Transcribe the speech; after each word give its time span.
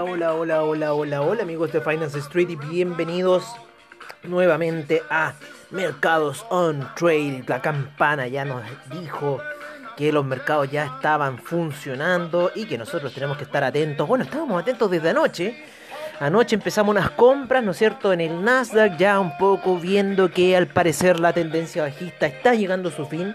Hola, 0.00 0.32
hola, 0.32 0.32
hola, 0.32 0.62
hola, 0.62 0.92
hola, 0.94 1.22
hola 1.22 1.42
amigos 1.42 1.72
de 1.72 1.80
Finance 1.80 2.20
Street 2.20 2.50
y 2.50 2.54
bienvenidos 2.56 3.56
nuevamente 4.22 5.02
a 5.10 5.32
Mercados 5.70 6.46
on 6.50 6.88
Trade. 6.94 7.42
La 7.48 7.60
campana 7.60 8.28
ya 8.28 8.44
nos 8.44 8.62
dijo 8.92 9.40
que 9.96 10.12
los 10.12 10.24
mercados 10.24 10.70
ya 10.70 10.84
estaban 10.84 11.38
funcionando 11.38 12.52
y 12.54 12.66
que 12.66 12.78
nosotros 12.78 13.12
tenemos 13.12 13.38
que 13.38 13.44
estar 13.44 13.64
atentos. 13.64 14.06
Bueno, 14.06 14.22
estábamos 14.22 14.62
atentos 14.62 14.88
desde 14.88 15.10
anoche. 15.10 15.64
Anoche 16.20 16.54
empezamos 16.54 16.92
unas 16.92 17.10
compras, 17.10 17.64
¿no 17.64 17.72
es 17.72 17.76
cierto?, 17.78 18.12
en 18.12 18.20
el 18.20 18.44
Nasdaq, 18.44 18.96
ya 18.98 19.18
un 19.18 19.36
poco 19.36 19.78
viendo 19.78 20.30
que 20.30 20.56
al 20.56 20.68
parecer 20.68 21.18
la 21.18 21.32
tendencia 21.32 21.82
bajista 21.82 22.26
está 22.26 22.54
llegando 22.54 22.90
a 22.90 22.92
su 22.92 23.04
fin. 23.04 23.34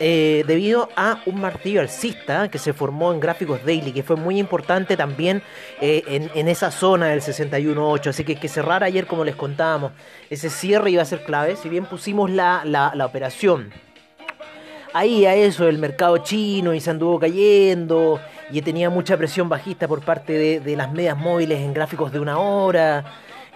Eh, 0.00 0.44
debido 0.46 0.88
a 0.94 1.20
un 1.26 1.40
martillo 1.40 1.80
alcista 1.80 2.48
que 2.48 2.58
se 2.58 2.72
formó 2.72 3.12
en 3.12 3.18
gráficos 3.18 3.64
daily, 3.64 3.90
que 3.92 4.04
fue 4.04 4.14
muy 4.14 4.38
importante 4.38 4.96
también 4.96 5.42
eh, 5.80 6.30
en, 6.34 6.48
esa 6.48 6.70
zona 6.70 7.08
del 7.08 7.20
61.8. 7.20 8.08
Así 8.08 8.24
que 8.24 8.36
que 8.36 8.48
cerrar 8.48 8.84
ayer, 8.84 9.06
como 9.06 9.24
les 9.24 9.34
contábamos, 9.34 9.92
ese 10.30 10.50
cierre 10.50 10.92
iba 10.92 11.02
a 11.02 11.06
ser 11.06 11.24
clave. 11.24 11.56
Si 11.56 11.68
bien 11.68 11.84
pusimos 11.86 12.30
la, 12.30 12.62
la, 12.64 13.04
operación 13.04 13.72
ahí 14.92 15.26
a 15.26 15.34
eso, 15.34 15.68
el 15.68 15.78
mercado 15.78 16.18
chino 16.18 16.74
y 16.74 16.80
se 16.80 16.90
anduvo 16.90 17.18
cayendo 17.18 18.20
y 18.50 18.62
tenía 18.62 18.90
mucha 18.90 19.16
presión 19.16 19.48
bajista 19.48 19.88
por 19.88 20.02
parte 20.02 20.60
de 20.60 20.76
las 20.76 20.92
medias 20.92 21.16
móviles 21.16 21.58
en 21.60 21.74
gráficos 21.74 22.12
de 22.12 22.20
una 22.20 22.38
hora. 22.38 23.04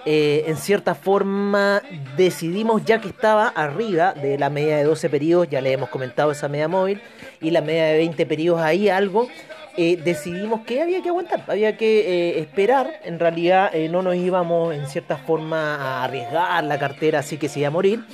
Eh, 0.04 0.44
en 0.48 0.56
cierta 0.56 0.96
forma 0.96 1.80
decidimos, 2.16 2.84
ya 2.84 3.00
que 3.00 3.08
estaba 3.08 3.48
arriba 3.48 4.12
de 4.12 4.36
la 4.36 4.50
media 4.50 4.76
de 4.76 4.84
12 4.84 5.08
periodos, 5.08 5.48
ya 5.48 5.60
le 5.60 5.72
hemos 5.72 5.90
comentado 5.90 6.32
esa 6.32 6.48
media 6.48 6.66
móvil, 6.66 7.00
y 7.40 7.50
la 7.50 7.60
media 7.60 7.84
de 7.84 7.98
20 7.98 8.26
periodos 8.26 8.62
ahí 8.62 8.88
algo, 8.88 9.28
eh, 9.76 9.96
decidimos 9.96 10.62
que 10.62 10.82
había 10.82 11.02
que 11.02 11.08
aguantar, 11.08 11.44
había 11.46 11.76
que 11.76 12.00
eh, 12.00 12.40
esperar, 12.40 13.00
en 13.04 13.20
realidad 13.20 13.72
no 13.90 14.02
nos 14.02 14.16
íbamos 14.16 14.74
en 14.74 14.86
cierta 14.88 15.16
forma 15.16 15.76
a 15.76 16.04
arriesgar 16.04 16.64
la 16.64 16.78
cartera, 16.80 17.20
así 17.20 17.36
que 17.38 17.48
se 17.48 17.60
iba 17.60 17.68
a 17.68 17.70
morir, 17.70 18.04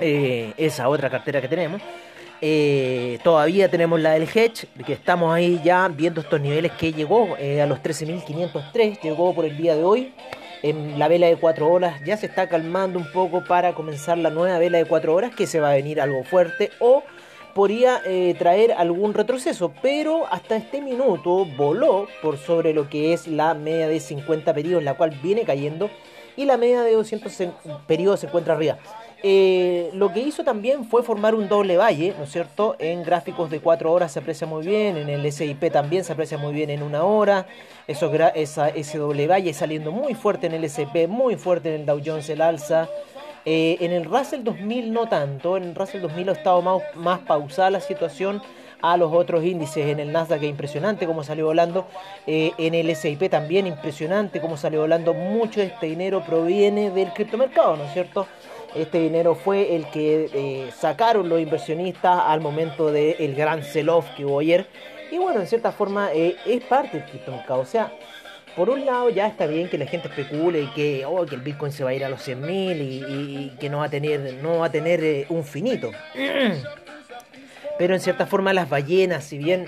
esa 0.00 0.88
otra 0.88 1.10
cartera 1.10 1.42
que 1.42 1.48
tenemos. 1.48 1.82
todavía 3.22 3.68
tenemos 3.68 4.00
la 4.00 4.12
del 4.12 4.22
hedge, 4.22 4.66
que 4.84 4.94
estamos 4.94 5.32
ahí 5.34 5.60
ya 5.62 5.88
viendo 5.88 6.22
estos 6.22 6.40
niveles 6.40 6.72
que 6.72 6.92
llegó 6.92 7.36
a 7.36 7.66
los 7.66 7.80
13.503, 7.80 9.00
llegó 9.02 9.34
por 9.34 9.44
el 9.44 9.56
día 9.58 9.76
de 9.76 9.84
hoy 9.84 10.12
en 10.64 10.98
la 10.98 11.08
vela 11.08 11.26
de 11.26 11.36
4 11.36 11.70
horas 11.70 12.00
ya 12.06 12.16
se 12.16 12.24
está 12.24 12.48
calmando 12.48 12.98
un 12.98 13.12
poco 13.12 13.44
para 13.44 13.74
comenzar 13.74 14.16
la 14.16 14.30
nueva 14.30 14.58
vela 14.58 14.78
de 14.78 14.86
4 14.86 15.14
horas 15.14 15.34
que 15.34 15.46
se 15.46 15.60
va 15.60 15.70
a 15.70 15.74
venir 15.74 16.00
algo 16.00 16.24
fuerte 16.24 16.70
o 16.80 17.02
podría 17.54 18.00
eh, 18.06 18.34
traer 18.38 18.72
algún 18.72 19.12
retroceso, 19.12 19.74
pero 19.82 20.26
hasta 20.26 20.56
este 20.56 20.80
minuto 20.80 21.44
voló 21.44 22.08
por 22.22 22.38
sobre 22.38 22.72
lo 22.72 22.88
que 22.88 23.12
es 23.12 23.28
la 23.28 23.52
media 23.52 23.88
de 23.88 24.00
50 24.00 24.54
periodos, 24.54 24.82
la 24.82 24.94
cual 24.94 25.10
viene 25.22 25.44
cayendo, 25.44 25.90
y 26.34 26.46
la 26.46 26.56
media 26.56 26.82
de 26.82 26.94
200 26.94 27.32
periodos 27.86 28.20
se 28.20 28.26
encuentra 28.26 28.54
arriba. 28.54 28.78
Eh, 29.26 29.88
lo 29.94 30.12
que 30.12 30.20
hizo 30.20 30.44
también 30.44 30.84
fue 30.84 31.02
formar 31.02 31.34
un 31.34 31.48
doble 31.48 31.78
valle, 31.78 32.14
¿no 32.18 32.24
es 32.24 32.30
cierto? 32.30 32.76
En 32.78 33.02
gráficos 33.02 33.48
de 33.48 33.58
4 33.58 33.90
horas 33.90 34.12
se 34.12 34.18
aprecia 34.18 34.46
muy 34.46 34.66
bien, 34.66 34.98
en 34.98 35.08
el 35.08 35.32
SIP 35.32 35.72
también 35.72 36.04
se 36.04 36.12
aprecia 36.12 36.36
muy 36.36 36.52
bien 36.52 36.68
en 36.68 36.82
una 36.82 37.04
hora. 37.04 37.46
Eso, 37.88 38.12
esa, 38.34 38.68
ese 38.68 38.98
doble 38.98 39.26
valle 39.26 39.54
saliendo 39.54 39.92
muy 39.92 40.12
fuerte 40.12 40.46
en 40.46 40.52
el 40.52 40.64
SP, 40.68 41.08
muy 41.08 41.36
fuerte 41.36 41.74
en 41.74 41.80
el 41.80 41.86
Dow 41.86 42.02
Jones 42.04 42.28
el 42.28 42.42
alza. 42.42 42.86
Eh, 43.46 43.78
en 43.80 43.92
el 43.92 44.04
Russell 44.04 44.42
2000 44.44 44.92
no 44.92 45.08
tanto, 45.08 45.56
en 45.56 45.62
el 45.64 45.74
Russell 45.74 46.02
2000 46.02 46.28
ha 46.28 46.32
estado 46.32 46.60
más, 46.60 46.82
más 46.94 47.20
pausada 47.20 47.70
la 47.70 47.80
situación 47.80 48.42
a 48.82 48.98
los 48.98 49.10
otros 49.10 49.42
índices. 49.42 49.86
En 49.86 50.00
el 50.00 50.12
Nasdaq 50.12 50.42
es 50.42 50.50
impresionante 50.50 51.06
como 51.06 51.24
salió 51.24 51.46
volando. 51.46 51.86
Eh, 52.26 52.52
en 52.58 52.74
el 52.74 52.94
SIP 52.94 53.30
también 53.30 53.66
impresionante 53.66 54.42
como 54.42 54.58
salió 54.58 54.80
volando. 54.80 55.14
Mucho 55.14 55.60
de 55.60 55.68
este 55.68 55.86
dinero 55.86 56.22
proviene 56.26 56.90
del 56.90 57.10
criptomercado, 57.14 57.78
¿no 57.78 57.84
es 57.84 57.92
cierto? 57.94 58.26
Este 58.74 58.98
dinero 58.98 59.36
fue 59.36 59.76
el 59.76 59.86
que 59.90 60.28
eh, 60.34 60.70
sacaron 60.76 61.28
los 61.28 61.40
inversionistas 61.40 62.22
al 62.26 62.40
momento 62.40 62.90
del 62.90 63.34
gran 63.34 63.62
sell-off 63.62 64.06
que 64.16 64.24
hubo 64.24 64.40
ayer. 64.40 64.66
Y 65.12 65.18
bueno, 65.18 65.40
en 65.40 65.46
cierta 65.46 65.70
forma 65.70 66.12
eh, 66.12 66.36
es 66.44 66.64
parte 66.64 66.98
del 66.98 67.06
criptomercado. 67.08 67.60
O 67.60 67.66
sea, 67.66 67.92
por 68.56 68.70
un 68.70 68.84
lado 68.84 69.10
ya 69.10 69.28
está 69.28 69.46
bien 69.46 69.68
que 69.68 69.78
la 69.78 69.86
gente 69.86 70.08
especule 70.08 70.62
y 70.62 70.66
que, 70.68 71.04
oh, 71.06 71.24
que 71.24 71.36
el 71.36 71.40
Bitcoin 71.40 71.70
se 71.70 71.84
va 71.84 71.90
a 71.90 71.94
ir 71.94 72.04
a 72.04 72.08
los 72.08 72.26
100.000 72.26 72.76
y, 72.78 73.04
y, 73.04 73.56
que 73.60 73.70
no 73.70 73.78
va 73.78 73.84
a 73.84 73.90
tener, 73.90 74.34
no 74.42 74.58
va 74.58 74.66
a 74.66 74.72
tener 74.72 75.04
eh, 75.04 75.26
un 75.28 75.44
finito. 75.44 75.92
Pero 77.78 77.94
en 77.94 78.00
cierta 78.00 78.26
forma 78.26 78.52
las 78.52 78.68
ballenas, 78.68 79.24
si 79.24 79.38
bien 79.38 79.66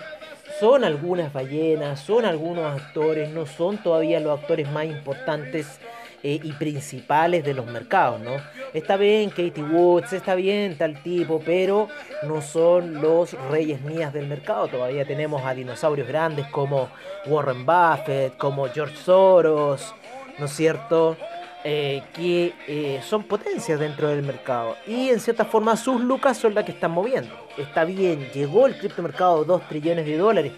son 0.58 0.84
algunas 0.84 1.32
ballenas, 1.32 2.00
son 2.00 2.24
algunos 2.24 2.80
actores, 2.80 3.30
no 3.30 3.46
son 3.46 3.78
todavía 3.78 4.20
los 4.20 4.40
actores 4.40 4.70
más 4.70 4.86
importantes 4.86 5.80
eh, 6.22 6.40
y 6.42 6.52
principales 6.52 7.44
de 7.44 7.54
los 7.54 7.66
mercados, 7.66 8.20
¿no? 8.20 8.32
Está 8.72 8.96
bien 8.96 9.30
Katie 9.30 9.62
Woods, 9.62 10.12
está 10.12 10.34
bien 10.34 10.76
tal 10.76 11.02
tipo, 11.02 11.40
pero 11.44 11.88
no 12.24 12.42
son 12.42 13.00
los 13.00 13.32
reyes 13.50 13.80
mías 13.82 14.12
del 14.12 14.26
mercado. 14.26 14.68
Todavía 14.68 15.04
tenemos 15.04 15.42
a 15.44 15.54
dinosaurios 15.54 16.08
grandes 16.08 16.46
como 16.48 16.88
Warren 17.26 17.64
Buffett, 17.64 18.36
como 18.36 18.68
George 18.68 18.96
Soros, 18.96 19.94
¿no 20.38 20.46
es 20.46 20.52
cierto? 20.52 21.16
Eh, 21.68 22.04
que 22.12 22.54
eh, 22.68 23.00
son 23.02 23.24
potencias 23.24 23.80
dentro 23.80 24.06
del 24.06 24.22
mercado 24.22 24.76
y 24.86 25.08
en 25.08 25.18
cierta 25.18 25.44
forma 25.44 25.76
sus 25.76 26.00
lucas 26.00 26.36
son 26.36 26.54
las 26.54 26.64
que 26.64 26.70
están 26.70 26.92
moviendo. 26.92 27.34
Está 27.58 27.84
bien, 27.84 28.28
llegó 28.32 28.66
el 28.66 28.78
criptomercado 28.78 29.44
2 29.44 29.68
trillones 29.68 30.06
de 30.06 30.16
dólares, 30.16 30.52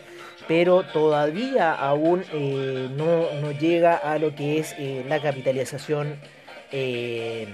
pero 0.49 0.83
todavía 0.83 1.73
aún 1.75 2.25
eh, 2.33 2.89
no, 2.97 3.53
llega 3.53 3.97
a 3.97 4.19
lo 4.19 4.35
que 4.35 4.59
es 4.59 4.75
eh, 4.79 5.05
la 5.07 5.21
capitalización 5.21 6.17
eh, 6.73 7.47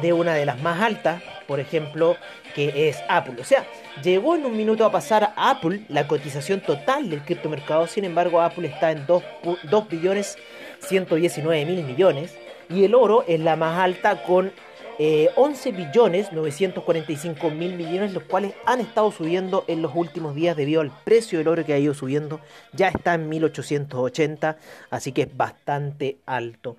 de 0.00 0.12
una 0.14 0.34
de 0.34 0.46
las 0.46 0.60
más 0.60 0.80
altas, 0.80 1.22
por 1.46 1.60
ejemplo, 1.60 2.16
que 2.54 2.88
es 2.88 2.98
Apple. 3.08 3.36
O 3.38 3.44
sea, 3.44 3.66
llegó 4.02 4.34
en 4.34 4.46
un 4.46 4.56
minuto 4.56 4.86
a 4.86 4.90
pasar 4.90 5.34
a 5.36 5.50
Apple 5.50 5.82
la 5.88 6.08
cotización 6.08 6.60
total 6.60 7.10
del 7.10 7.20
criptomercado, 7.20 7.86
sin 7.86 8.04
embargo 8.04 8.40
Apple 8.40 8.68
está 8.68 8.92
en 8.92 9.06
2, 9.06 9.22
2 9.70 9.88
billones 9.88 10.38
119 10.80 11.66
mil 11.66 11.84
millones 11.84 12.34
y 12.70 12.84
el 12.84 12.94
oro 12.94 13.24
es 13.28 13.40
la 13.40 13.56
más 13.56 13.78
alta 13.78 14.22
con 14.22 14.52
11 14.98 15.68
eh, 15.68 15.72
billones 15.72 16.32
945 16.32 17.50
mil 17.50 17.74
millones, 17.74 18.12
los 18.12 18.24
cuales 18.24 18.54
han 18.66 18.80
estado 18.80 19.12
subiendo 19.12 19.64
en 19.68 19.80
los 19.80 19.92
últimos 19.94 20.34
días 20.34 20.56
debido 20.56 20.80
al 20.80 20.90
precio 21.04 21.38
del 21.38 21.48
oro 21.48 21.64
que 21.64 21.72
ha 21.72 21.78
ido 21.78 21.94
subiendo. 21.94 22.40
Ya 22.72 22.88
está 22.88 23.14
en 23.14 23.28
1880, 23.28 24.56
así 24.90 25.12
que 25.12 25.22
es 25.22 25.36
bastante 25.36 26.18
alto. 26.26 26.76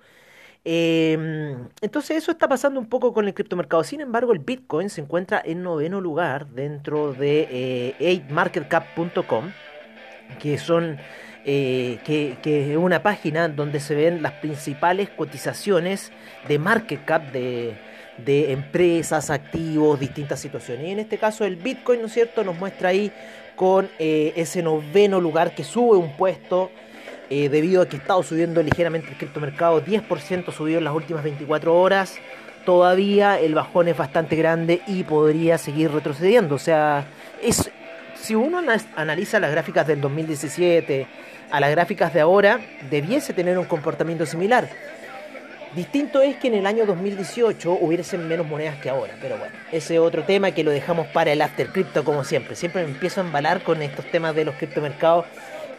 Em, 0.65 1.69
entonces 1.81 2.17
eso 2.17 2.31
está 2.31 2.49
pasando 2.49 2.79
un 2.79 2.89
poco 2.89 3.13
con 3.13 3.25
el 3.27 3.33
criptomercado. 3.33 3.83
Sin 3.83 4.01
embargo, 4.01 4.33
el 4.33 4.39
Bitcoin 4.39 4.89
se 4.89 5.01
encuentra 5.01 5.41
en 5.43 5.63
noveno 5.63 6.01
lugar 6.01 6.47
dentro 6.47 7.13
de 7.13 7.47
eh, 7.99 8.25
8marketcap.com, 8.29 9.51
que 10.39 10.57
son 10.57 10.97
eh, 11.45 11.99
que, 12.03 12.37
es 12.43 12.77
una 12.77 13.01
página 13.01 13.47
donde 13.47 13.79
se 13.79 13.95
ven 13.95 14.21
las 14.21 14.33
principales 14.33 15.09
cotizaciones 15.09 16.11
de 16.47 16.59
market 16.59 17.05
cap 17.05 17.31
de, 17.31 17.75
de 18.25 18.51
empresas, 18.51 19.29
activos, 19.29 19.99
distintas 19.99 20.39
situaciones. 20.39 20.87
Y 20.87 20.91
en 20.91 20.99
este 20.99 21.17
caso 21.17 21.45
el 21.45 21.55
Bitcoin, 21.55 22.01
¿no 22.01 22.07
es 22.07 22.13
cierto?, 22.13 22.43
nos 22.43 22.57
muestra 22.57 22.89
ahí 22.89 23.11
con 23.55 23.89
eh, 23.99 24.33
ese 24.35 24.63
noveno 24.63 25.19
lugar 25.19 25.53
que 25.53 25.63
sube 25.63 25.97
un 25.97 26.15
puesto 26.15 26.71
eh, 27.29 27.49
debido 27.49 27.81
a 27.81 27.87
que 27.87 27.97
ha 27.97 27.99
estado 27.99 28.23
subiendo 28.23 28.63
ligeramente 28.63 29.09
el 29.09 29.17
criptomercado, 29.17 29.83
10% 29.83 30.51
subió 30.51 30.77
en 30.77 30.83
las 30.83 30.95
últimas 30.95 31.23
24 31.23 31.79
horas. 31.79 32.17
Todavía 32.65 33.39
el 33.39 33.55
bajón 33.55 33.87
es 33.87 33.97
bastante 33.97 34.35
grande 34.35 34.81
y 34.87 35.03
podría 35.03 35.57
seguir 35.57 35.91
retrocediendo. 35.91 36.55
O 36.55 36.59
sea, 36.59 37.05
es, 37.41 37.71
si 38.15 38.35
uno 38.35 38.61
analiza 38.95 39.39
las 39.39 39.51
gráficas 39.51 39.85
del 39.87 40.01
2017 40.01 41.07
a 41.51 41.59
las 41.59 41.71
gráficas 41.71 42.13
de 42.13 42.21
ahora, 42.21 42.59
debiese 42.89 43.33
tener 43.33 43.57
un 43.57 43.65
comportamiento 43.65 44.25
similar 44.25 44.69
Distinto 45.75 46.21
es 46.21 46.35
que 46.37 46.47
en 46.47 46.55
el 46.55 46.65
año 46.65 46.87
2018 46.87 47.77
hubiesen 47.79 48.27
menos 48.27 48.47
monedas 48.47 48.77
que 48.77 48.89
ahora, 48.89 49.13
pero 49.21 49.37
bueno, 49.37 49.53
ese 49.71 49.95
es 49.95 49.99
otro 49.99 50.23
tema 50.23 50.49
que 50.51 50.63
lo 50.63 50.71
dejamos 50.71 51.05
para 51.07 51.31
el 51.31 51.41
after 51.43 51.67
crypto 51.67 52.03
como 52.03 52.23
siempre. 52.23 52.55
Siempre 52.55 52.83
me 52.83 52.89
empiezo 52.89 53.21
a 53.21 53.23
embalar 53.23 53.61
con 53.61 53.79
estos 53.83 54.05
temas 54.09 54.33
de 54.33 54.45
los 54.45 54.55
criptomercados 54.55 55.25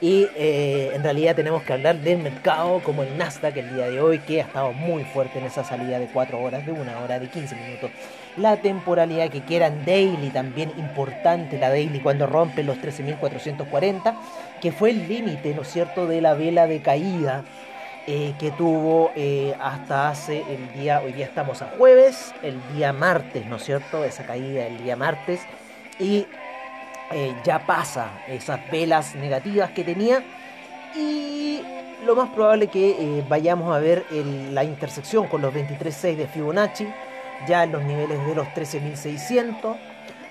y 0.01 0.29
eh, 0.37 0.93
en 0.95 1.03
realidad 1.03 1.35
tenemos 1.35 1.65
que 1.65 1.73
hablar 1.73 1.97
del 1.97 2.19
mercado 2.19 2.81
como 2.85 3.03
el 3.03 3.19
Nasdaq 3.19 3.57
el 3.57 3.75
día 3.75 3.91
de 3.91 4.01
hoy, 4.01 4.21
que 4.21 4.41
ha 4.41 4.45
estado 4.45 4.73
muy 4.73 5.03
fuerte 5.03 5.41
en 5.41 5.47
esa 5.47 5.65
salida 5.65 5.99
de 5.99 6.07
4 6.07 6.41
horas, 6.41 6.65
de 6.65 6.71
1 6.71 7.03
hora, 7.03 7.19
de 7.19 7.29
15 7.29 7.57
minutos. 7.57 7.91
La 8.37 8.59
temporalidad 8.59 9.29
que 9.29 9.43
quieran 9.43 9.85
daily, 9.85 10.31
también 10.31 10.73
importante 10.79 11.59
la 11.59 11.69
daily 11.69 11.99
cuando 11.99 12.29
rompe 12.29 12.63
los 12.63 12.79
13.440, 12.79 14.15
que 14.63 14.71
fue 14.71 14.91
el 14.91 15.09
límite, 15.09 15.53
¿no 15.53 15.63
es 15.63 15.69
cierto?, 15.69 16.07
de 16.07 16.21
la 16.21 16.35
vela 16.35 16.69
de 16.69 16.81
caída 16.81 17.45
eh, 18.06 18.35
que 18.38 18.50
tuvo 18.50 19.12
eh, 19.14 19.55
hasta 19.61 20.08
hace 20.08 20.43
el 20.49 20.73
día, 20.73 21.02
hoy 21.05 21.12
día 21.12 21.26
estamos 21.26 21.61
a 21.61 21.67
jueves, 21.76 22.35
el 22.43 22.58
día 22.75 22.94
martes, 22.94 23.44
¿no 23.44 23.56
es 23.56 23.64
cierto? 23.64 24.05
Esa 24.05 24.25
caída 24.25 24.67
el 24.67 24.82
día 24.82 24.97
martes 24.97 25.43
y 25.99 26.26
eh, 27.12 27.35
ya 27.44 27.67
pasa 27.67 28.23
esas 28.26 28.58
velas 28.70 29.14
negativas 29.17 29.73
que 29.73 29.85
tenía 29.85 30.23
Y 30.97 31.61
lo 32.06 32.17
más 32.17 32.31
probable 32.31 32.69
que 32.69 33.23
vayamos 33.29 33.76
a 33.76 33.79
ver 33.79 34.06
la 34.11 34.64
intersección 34.64 35.29
con 35.29 35.43
los 35.43 35.52
23.6 35.52 36.17
de 36.17 36.26
Fibonacci, 36.26 36.88
ya 37.47 37.64
en 37.64 37.73
los 37.73 37.82
niveles 37.82 38.26
de 38.26 38.35
los 38.35 38.47
13.600. 38.49 39.76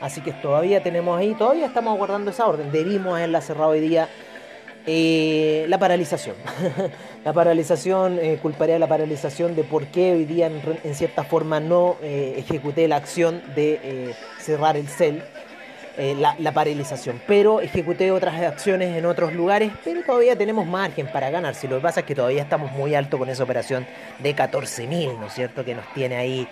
Así 0.01 0.21
que 0.21 0.33
todavía 0.33 0.81
tenemos 0.81 1.19
ahí, 1.19 1.35
todavía 1.35 1.67
estamos 1.67 1.93
aguardando 1.93 2.31
esa 2.31 2.47
orden. 2.47 2.71
Debimos 2.71 3.13
haberla 3.13 3.41
cerrado 3.41 3.69
hoy 3.69 3.79
día 3.79 4.09
la 5.67 5.77
paralización. 5.77 6.35
la 7.23 7.33
paralización, 7.33 8.19
eh, 8.19 8.39
culparía 8.41 8.79
la 8.79 8.87
paralización 8.87 9.55
de 9.55 9.63
por 9.63 9.87
qué 9.87 10.13
hoy 10.13 10.25
día 10.25 10.47
en, 10.47 10.95
cierta 10.95 11.23
forma 11.23 11.59
no 11.59 11.97
eh, 12.01 12.35
ejecuté 12.37 12.87
la 12.87 12.95
acción 12.95 13.41
de 13.55 14.15
cerrar 14.39 14.77
el 14.77 14.87
CEL, 14.87 15.23
la, 15.97 16.35
la, 16.39 16.53
paralización. 16.53 17.21
Pero 17.27 17.59
ejecuté 17.59 18.11
otras 18.11 18.41
acciones 18.41 18.95
en 18.95 19.05
otros 19.05 19.33
lugares, 19.33 19.71
pero 19.83 20.01
todavía 20.03 20.37
tenemos 20.37 20.65
margen 20.65 21.07
para 21.07 21.29
ganar. 21.29 21.55
Si 21.55 21.67
lo 21.67 21.75
que 21.75 21.81
pasa 21.81 21.99
es 22.01 22.05
que 22.05 22.15
todavía 22.15 22.41
estamos 22.41 22.71
muy 22.71 22.95
alto 22.95 23.17
con 23.17 23.27
esa 23.27 23.43
operación 23.43 23.85
de 24.19 24.33
14.000, 24.33 25.19
¿no 25.19 25.27
es 25.27 25.33
cierto? 25.33 25.65
Que 25.65 25.75
nos 25.75 25.85
tiene 25.93 26.15
ahí 26.15 26.47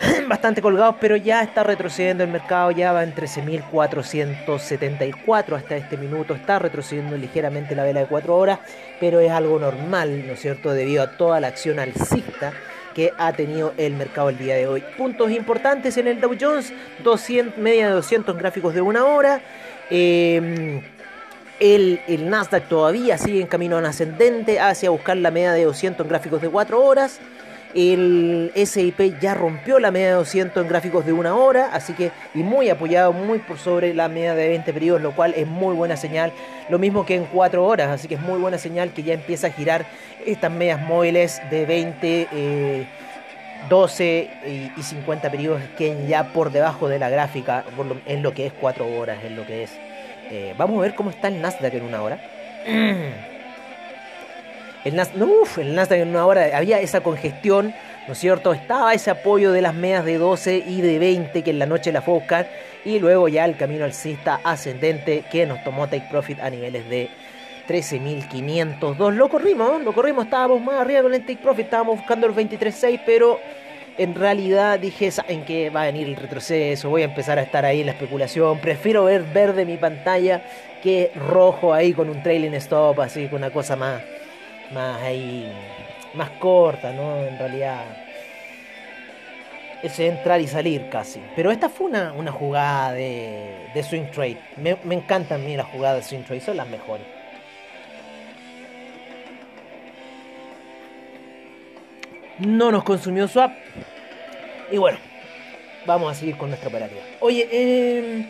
bastante 0.28 0.62
colgados, 0.62 0.96
pero 1.00 1.16
ya 1.16 1.42
está 1.42 1.62
retrocediendo 1.62 2.24
el 2.24 2.30
mercado, 2.30 2.70
ya 2.70 2.92
va 2.92 3.02
en 3.02 3.14
13.474 3.14 5.56
hasta 5.56 5.76
este 5.76 5.96
minuto, 5.96 6.34
está 6.34 6.58
retrocediendo 6.58 7.16
ligeramente 7.16 7.74
la 7.74 7.84
vela 7.84 8.00
de 8.00 8.06
4 8.06 8.36
horas, 8.36 8.58
pero 9.00 9.20
es 9.20 9.30
algo 9.30 9.58
normal, 9.58 10.26
¿no 10.26 10.34
es 10.34 10.40
cierto?, 10.40 10.72
debido 10.72 11.02
a 11.02 11.16
toda 11.16 11.40
la 11.40 11.48
acción 11.48 11.78
alcista 11.78 12.52
que 12.94 13.12
ha 13.18 13.32
tenido 13.32 13.72
el 13.76 13.94
mercado 13.94 14.28
el 14.28 14.38
día 14.38 14.54
de 14.54 14.66
hoy. 14.66 14.82
Puntos 14.96 15.30
importantes 15.30 15.96
en 15.96 16.08
el 16.08 16.20
Dow 16.20 16.36
Jones, 16.38 16.72
200, 17.02 17.58
media 17.58 17.88
de 17.88 17.94
200 17.94 18.36
gráficos 18.36 18.74
de 18.74 18.82
una 18.82 19.06
hora. 19.06 19.40
Em, 19.90 20.82
el, 21.58 22.00
el, 22.06 22.28
Nasdaq 22.28 22.68
todavía 22.68 23.18
sigue 23.18 23.40
en 23.40 23.46
camino 23.46 23.78
ascendente 23.78 24.60
hacia 24.60 24.90
buscar 24.90 25.16
la 25.16 25.30
media 25.30 25.52
de 25.52 25.64
200 25.64 26.06
gráficos 26.06 26.42
de 26.42 26.48
4 26.48 26.84
horas. 26.84 27.20
El 27.74 28.52
SIP 28.54 29.18
ya 29.20 29.34
rompió 29.34 29.78
la 29.78 29.90
media 29.90 30.08
de 30.08 30.14
200 30.14 30.62
en 30.62 30.68
gráficos 30.68 31.06
de 31.06 31.12
una 31.12 31.34
hora, 31.34 31.70
así 31.72 31.94
que 31.94 32.10
y 32.34 32.42
muy 32.42 32.68
apoyado, 32.68 33.12
muy 33.12 33.38
por 33.38 33.58
sobre 33.58 33.94
la 33.94 34.08
media 34.08 34.34
de 34.34 34.48
20 34.48 34.72
periodos, 34.72 35.00
lo 35.00 35.12
cual 35.12 35.32
es 35.36 35.46
muy 35.46 35.74
buena 35.74 35.96
señal. 35.96 36.32
Lo 36.68 36.78
mismo 36.78 37.06
que 37.06 37.14
en 37.14 37.24
4 37.24 37.64
horas, 37.64 37.88
así 37.88 38.08
que 38.08 38.16
es 38.16 38.20
muy 38.20 38.38
buena 38.38 38.58
señal 38.58 38.92
que 38.92 39.02
ya 39.02 39.14
empieza 39.14 39.46
a 39.46 39.50
girar 39.50 39.86
estas 40.26 40.50
medias 40.50 40.80
móviles 40.80 41.40
de 41.50 41.66
20, 41.66 42.86
12 43.68 44.30
eh, 44.44 44.70
y 44.76 44.82
50 44.82 45.30
periodos, 45.30 45.62
que 45.78 46.06
ya 46.06 46.32
por 46.32 46.52
debajo 46.52 46.88
de 46.88 46.98
la 46.98 47.08
gráfica, 47.08 47.64
en 48.06 48.22
lo 48.22 48.34
que 48.34 48.46
es 48.46 48.52
4 48.52 48.86
horas, 48.98 49.24
en 49.24 49.36
lo 49.36 49.46
que 49.46 49.62
es. 49.62 49.70
Eh, 50.30 50.54
vamos 50.56 50.78
a 50.78 50.82
ver 50.82 50.94
cómo 50.94 51.10
está 51.10 51.28
el 51.28 51.40
Nasdaq 51.40 51.74
en 51.74 51.84
una 51.84 52.02
hora. 52.02 52.18
El, 54.84 54.96
Nasdaq, 54.96 56.00
en 56.00 56.08
una 56.08 56.26
hora 56.26 56.56
había 56.56 56.80
esa 56.80 57.02
congestión, 57.02 57.72
¿no 58.08 58.14
es 58.14 58.18
cierto? 58.18 58.52
Estaba 58.52 58.92
ese 58.94 59.10
apoyo 59.10 59.52
de 59.52 59.62
las 59.62 59.74
medias 59.74 60.04
de 60.04 60.18
12 60.18 60.64
y 60.66 60.80
de 60.80 60.98
20 60.98 61.42
que 61.42 61.50
en 61.50 61.60
la 61.60 61.66
noche 61.66 61.92
la 61.92 62.02
fue. 62.02 62.20
Y 62.84 62.98
luego 62.98 63.28
ya 63.28 63.44
el 63.44 63.56
camino 63.56 63.84
alcista 63.84 64.40
ascendente 64.42 65.22
que 65.30 65.46
nos 65.46 65.62
tomó 65.62 65.86
Take 65.86 66.08
Profit 66.10 66.40
a 66.40 66.50
niveles 66.50 66.88
de 66.88 67.10
13.502. 67.68 69.12
Lo 69.12 69.28
corrimos, 69.28 69.80
lo 69.82 69.92
corrimos, 69.92 70.24
estábamos 70.24 70.60
más 70.60 70.80
arriba 70.80 71.02
con 71.02 71.14
el 71.14 71.20
Take 71.20 71.38
Profit, 71.40 71.66
estábamos 71.66 71.98
buscando 71.98 72.26
los 72.26 72.36
23.6, 72.36 73.02
pero 73.06 73.38
en 73.96 74.16
realidad 74.16 74.80
dije, 74.80 75.12
¿saben 75.12 75.44
qué? 75.44 75.70
Va 75.70 75.82
a 75.82 75.86
venir 75.86 76.08
el 76.08 76.16
retroceso, 76.16 76.90
voy 76.90 77.02
a 77.02 77.04
empezar 77.04 77.38
a 77.38 77.42
estar 77.42 77.64
ahí 77.64 77.80
en 77.80 77.86
la 77.86 77.92
especulación. 77.92 78.58
Prefiero 78.58 79.04
ver 79.04 79.22
verde 79.22 79.64
mi 79.64 79.76
pantalla 79.76 80.42
que 80.82 81.12
rojo 81.14 81.72
ahí 81.72 81.92
con 81.92 82.10
un 82.10 82.20
trailing 82.20 82.54
stop, 82.54 82.98
así, 82.98 83.28
con 83.28 83.38
una 83.38 83.50
cosa 83.50 83.76
más 83.76 84.02
más 84.72 85.02
ahí, 85.02 85.52
más 86.14 86.30
corta, 86.30 86.92
¿no? 86.92 87.18
En 87.24 87.38
realidad, 87.38 87.84
es 89.82 89.98
entrar 89.98 90.40
y 90.40 90.46
salir 90.46 90.88
casi. 90.88 91.20
Pero 91.34 91.50
esta 91.50 91.68
fue 91.68 91.86
una, 91.88 92.12
una 92.12 92.32
jugada 92.32 92.92
de, 92.92 93.82
swing 93.88 94.10
trade. 94.12 94.38
Me, 94.56 94.76
encantan 94.94 95.40
a 95.40 95.44
mí 95.44 95.56
las 95.56 95.66
jugadas 95.66 95.96
de 95.96 96.02
swing 96.08 96.24
trade, 96.24 96.40
son 96.40 96.56
las 96.56 96.68
mejores. 96.68 97.04
No 102.38 102.70
nos 102.70 102.84
consumió 102.84 103.28
swap. 103.28 103.52
Y 104.70 104.78
bueno, 104.78 104.98
vamos 105.84 106.12
a 106.12 106.14
seguir 106.14 106.36
con 106.36 106.48
nuestra 106.48 106.68
operativa. 106.68 107.02
Oye, 107.20 107.48
eh, 107.50 108.26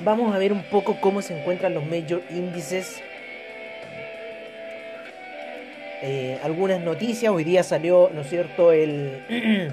vamos 0.00 0.34
a 0.34 0.38
ver 0.38 0.52
un 0.52 0.62
poco 0.64 1.00
cómo 1.00 1.22
se 1.22 1.38
encuentran 1.38 1.74
los 1.74 1.86
major 1.86 2.22
índices 2.30 3.02
eh, 6.02 6.38
algunas 6.42 6.80
noticias. 6.80 7.32
Hoy 7.32 7.44
día 7.44 7.62
salió, 7.62 8.10
¿no 8.14 8.20
es 8.20 8.28
cierto?, 8.28 8.72
el, 8.72 9.22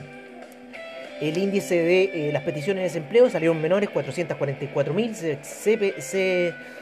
el 1.21 1.37
índice 1.37 1.75
de 1.75 2.29
eh, 2.29 2.31
las 2.31 2.43
peticiones 2.43 2.81
de 2.81 2.83
desempleo 2.83 3.29
salieron 3.29 3.61
menores, 3.61 3.89
444.000. 3.89 5.13
Se, 5.13 5.39
se, 5.43 6.01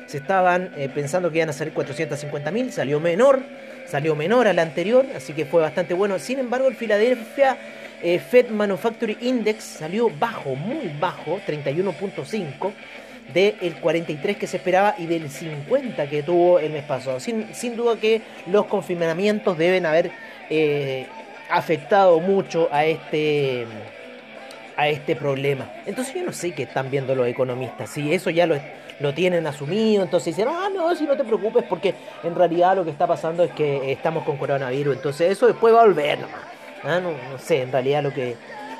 se, 0.07 0.17
estaban 0.17 0.71
eh, 0.77 0.89
pensando 0.93 1.31
que 1.31 1.37
iban 1.37 1.49
a 1.49 1.53
salir 1.53 1.73
450.000, 1.73 2.69
salió 2.69 2.99
menor, 2.99 3.41
salió 3.85 4.15
menor 4.15 4.47
al 4.47 4.59
anterior, 4.59 5.05
así 5.15 5.33
que 5.33 5.45
fue 5.45 5.61
bastante 5.61 5.93
bueno. 5.93 6.19
Sin 6.19 6.39
embargo, 6.39 6.67
el 6.67 6.75
Philadelphia 6.75 7.57
Fed 8.29 8.49
Manufacturing 8.49 9.17
Index 9.21 9.63
salió 9.63 10.09
bajo, 10.09 10.55
muy 10.55 10.91
bajo, 10.99 11.39
31.5 11.47 12.73
del 13.33 13.75
43 13.75 14.37
que 14.37 14.47
se 14.47 14.57
esperaba 14.57 14.95
y 14.97 15.05
del 15.05 15.29
50 15.29 16.09
que 16.09 16.23
tuvo 16.23 16.59
el 16.59 16.71
mes 16.71 16.83
pasado. 16.83 17.19
Sin, 17.19 17.53
sin 17.53 17.75
duda 17.75 17.97
que 17.97 18.21
los 18.47 18.65
confinamientos 18.65 19.57
deben 19.57 19.85
haber 19.85 20.11
eh, 20.49 21.07
afectado 21.49 22.19
mucho 22.19 22.69
a 22.71 22.85
este 22.85 23.65
a 24.75 24.87
este 24.87 25.15
problema. 25.15 25.71
Entonces 25.85 26.15
yo 26.15 26.23
no 26.23 26.33
sé 26.33 26.51
qué 26.51 26.63
están 26.63 26.89
viendo 26.89 27.13
los 27.13 27.27
economistas. 27.27 27.91
Si 27.91 28.11
eso 28.11 28.31
ya 28.31 28.47
lo, 28.47 28.55
lo 28.99 29.13
tienen 29.13 29.45
asumido, 29.45 30.03
entonces 30.03 30.35
dicen, 30.35 30.51
ah, 30.51 30.67
no, 30.73 30.95
si 30.95 31.05
no 31.05 31.15
te 31.15 31.23
preocupes, 31.23 31.63
porque 31.69 31.93
en 32.23 32.35
realidad 32.35 32.75
lo 32.75 32.83
que 32.83 32.91
está 32.91 33.05
pasando 33.05 33.43
es 33.43 33.51
que 33.51 33.91
estamos 33.91 34.23
con 34.23 34.37
coronavirus. 34.37 34.95
Entonces 34.95 35.31
eso 35.31 35.47
después 35.47 35.73
va 35.73 35.81
a 35.81 35.85
volver 35.85 36.19
nomás. 36.19 36.41
Ah, 36.83 36.99
no 36.99 37.37
sé, 37.37 37.61
en 37.61 37.71
realidad 37.71 38.03
lo 38.03 38.13
que, 38.13 38.35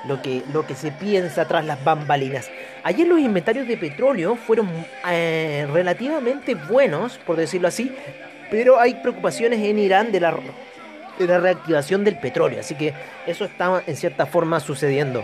lo 0.07 0.21
que, 0.21 0.43
lo 0.51 0.65
que 0.65 0.75
se 0.75 0.91
piensa 0.91 1.47
tras 1.47 1.65
las 1.65 1.83
bambalinas. 1.83 2.49
Ayer 2.83 3.07
los 3.07 3.19
inventarios 3.19 3.67
de 3.67 3.77
petróleo 3.77 4.35
fueron 4.35 4.69
eh, 5.09 5.67
relativamente 5.71 6.55
buenos, 6.55 7.17
por 7.19 7.35
decirlo 7.35 7.67
así, 7.67 7.91
pero 8.51 8.79
hay 8.79 8.95
preocupaciones 8.95 9.59
en 9.59 9.79
Irán 9.79 10.11
de 10.11 10.19
la, 10.19 10.35
de 11.17 11.27
la 11.27 11.39
reactivación 11.39 12.03
del 12.03 12.17
petróleo, 12.17 12.59
así 12.59 12.75
que 12.75 12.93
eso 13.25 13.45
está 13.45 13.83
en 13.87 13.95
cierta 13.95 14.25
forma 14.25 14.59
sucediendo. 14.59 15.23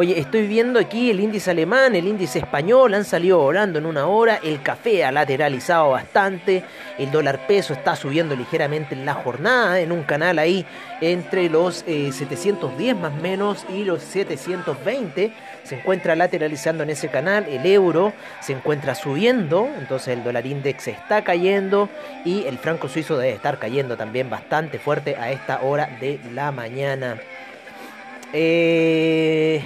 Oye, 0.00 0.18
estoy 0.18 0.46
viendo 0.46 0.80
aquí 0.80 1.10
el 1.10 1.20
índice 1.20 1.50
alemán, 1.50 1.94
el 1.94 2.06
índice 2.06 2.38
español, 2.38 2.94
han 2.94 3.04
salido 3.04 3.36
volando 3.36 3.78
en 3.78 3.84
una 3.84 4.06
hora, 4.06 4.40
el 4.42 4.62
café 4.62 5.04
ha 5.04 5.12
lateralizado 5.12 5.90
bastante, 5.90 6.64
el 6.96 7.10
dólar 7.10 7.46
peso 7.46 7.74
está 7.74 7.94
subiendo 7.96 8.34
ligeramente 8.34 8.94
en 8.94 9.04
la 9.04 9.12
jornada, 9.12 9.78
en 9.78 9.92
un 9.92 10.04
canal 10.04 10.38
ahí 10.38 10.64
entre 11.02 11.50
los 11.50 11.84
710 11.84 12.80
eh, 12.80 12.94
más 12.94 13.12
menos 13.16 13.66
y 13.68 13.84
los 13.84 14.00
720, 14.02 15.34
se 15.64 15.74
encuentra 15.74 16.16
lateralizando 16.16 16.82
en 16.82 16.88
ese 16.88 17.08
canal, 17.08 17.44
el 17.46 17.66
euro 17.66 18.14
se 18.40 18.54
encuentra 18.54 18.94
subiendo, 18.94 19.68
entonces 19.78 20.16
el 20.16 20.24
dólar 20.24 20.46
index 20.46 20.88
está 20.88 21.24
cayendo 21.24 21.90
y 22.24 22.46
el 22.46 22.56
franco 22.56 22.88
suizo 22.88 23.18
debe 23.18 23.34
estar 23.34 23.58
cayendo 23.58 23.98
también 23.98 24.30
bastante 24.30 24.78
fuerte 24.78 25.16
a 25.16 25.30
esta 25.30 25.60
hora 25.60 25.90
de 26.00 26.18
la 26.32 26.52
mañana. 26.52 27.20
Eh, 28.32 29.62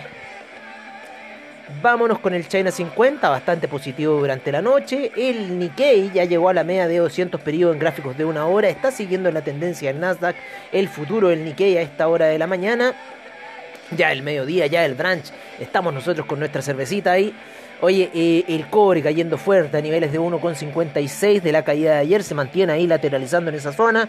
Vámonos 1.85 2.19
con 2.19 2.33
el 2.33 2.49
China 2.49 2.71
50, 2.71 3.29
bastante 3.29 3.69
positivo 3.69 4.19
durante 4.19 4.51
la 4.51 4.63
noche. 4.63 5.13
El 5.15 5.59
Nikkei 5.59 6.13
ya 6.15 6.25
llegó 6.25 6.49
a 6.49 6.55
la 6.55 6.65
media 6.65 6.89
de 6.89 6.97
200 6.97 7.39
periodos 7.43 7.75
en 7.75 7.81
gráficos 7.81 8.17
de 8.17 8.25
una 8.25 8.47
hora. 8.47 8.71
Está 8.71 8.91
siguiendo 8.91 9.31
la 9.31 9.43
tendencia 9.43 9.93
del 9.93 10.01
Nasdaq. 10.01 10.35
El 10.73 10.89
futuro 10.89 11.29
del 11.29 11.45
Nikkei 11.45 11.77
a 11.77 11.83
esta 11.83 12.09
hora 12.09 12.25
de 12.25 12.39
la 12.39 12.47
mañana. 12.47 12.95
Ya 13.95 14.13
el 14.13 14.23
mediodía, 14.23 14.67
ya 14.67 14.87
el 14.87 14.95
brunch. 14.95 15.27
Estamos 15.61 15.93
nosotros 15.93 16.27
con 16.27 16.39
nuestra 16.39 16.63
cervecita 16.63 17.13
ahí. 17.13 17.35
Oye, 17.83 18.11
eh, 18.15 18.47
el 18.49 18.67
cobre 18.71 19.03
cayendo 19.03 19.37
fuerte 19.37 19.77
a 19.77 19.83
niveles 19.83 20.11
de 20.11 20.19
1,56 20.19 21.43
de 21.43 21.53
la 21.53 21.65
caída 21.65 21.97
de 21.97 21.99
ayer. 21.99 22.23
Se 22.23 22.35
mantiene 22.35 22.73
ahí 22.73 22.87
lateralizando 22.87 23.51
en 23.51 23.57
esa 23.57 23.75
zona. 23.75 24.09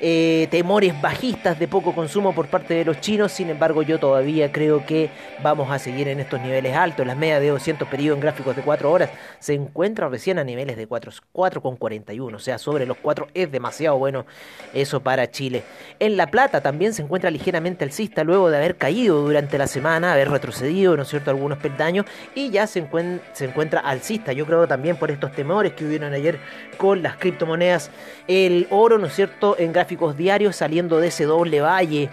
Eh, 0.00 0.46
temores 0.50 1.00
bajistas 1.00 1.58
de 1.58 1.66
poco 1.66 1.94
consumo 1.94 2.32
por 2.34 2.46
parte 2.46 2.74
de 2.74 2.84
los 2.84 3.00
chinos. 3.00 3.32
Sin 3.32 3.50
embargo, 3.50 3.82
yo 3.82 3.98
todavía 3.98 4.52
creo 4.52 4.86
que 4.86 5.10
vamos 5.42 5.70
a 5.70 5.78
seguir 5.78 6.08
en 6.08 6.20
estos 6.20 6.40
niveles 6.40 6.76
altos. 6.76 7.06
Las 7.06 7.16
medias 7.16 7.40
de 7.40 7.48
200 7.48 7.88
periodos 7.88 8.16
en 8.16 8.22
gráficos 8.22 8.54
de 8.54 8.62
4 8.62 8.90
horas 8.90 9.10
se 9.40 9.54
encuentra 9.54 10.08
recién 10.08 10.38
a 10.38 10.44
niveles 10.44 10.76
de 10.76 10.88
4,41. 10.88 12.34
O 12.34 12.38
sea, 12.38 12.58
sobre 12.58 12.86
los 12.86 12.96
4 12.98 13.28
es 13.34 13.50
demasiado 13.50 13.98
bueno 13.98 14.26
eso 14.72 15.00
para 15.00 15.30
Chile. 15.30 15.64
En 15.98 16.16
La 16.16 16.28
Plata 16.28 16.60
también 16.60 16.94
se 16.94 17.02
encuentra 17.02 17.30
ligeramente 17.30 17.84
alcista 17.84 18.22
luego 18.24 18.50
de 18.50 18.56
haber 18.56 18.76
caído 18.76 19.22
durante 19.22 19.58
la 19.58 19.66
semana, 19.66 20.12
haber 20.12 20.30
retrocedido, 20.30 20.96
¿no 20.96 21.02
es 21.02 21.08
cierto?, 21.08 21.30
algunos 21.30 21.58
peldaños 21.58 22.06
y 22.34 22.50
ya 22.50 22.66
se, 22.66 22.86
se 23.32 23.44
encuentra 23.44 23.80
alcista. 23.80 24.32
Yo 24.32 24.46
creo 24.46 24.68
también 24.68 24.96
por 24.96 25.10
estos 25.10 25.32
temores 25.32 25.72
que 25.72 25.84
hubieron 25.84 26.12
ayer 26.12 26.38
con 26.76 27.02
las 27.02 27.16
criptomonedas. 27.16 27.90
El 28.26 28.66
oro, 28.70 28.98
¿no 28.98 29.06
es 29.06 29.14
cierto?, 29.14 29.56
en 29.58 29.72
diarios 30.16 30.56
saliendo 30.56 30.98
de 31.00 31.08
ese 31.08 31.24
doble 31.24 31.60
valle 31.60 32.10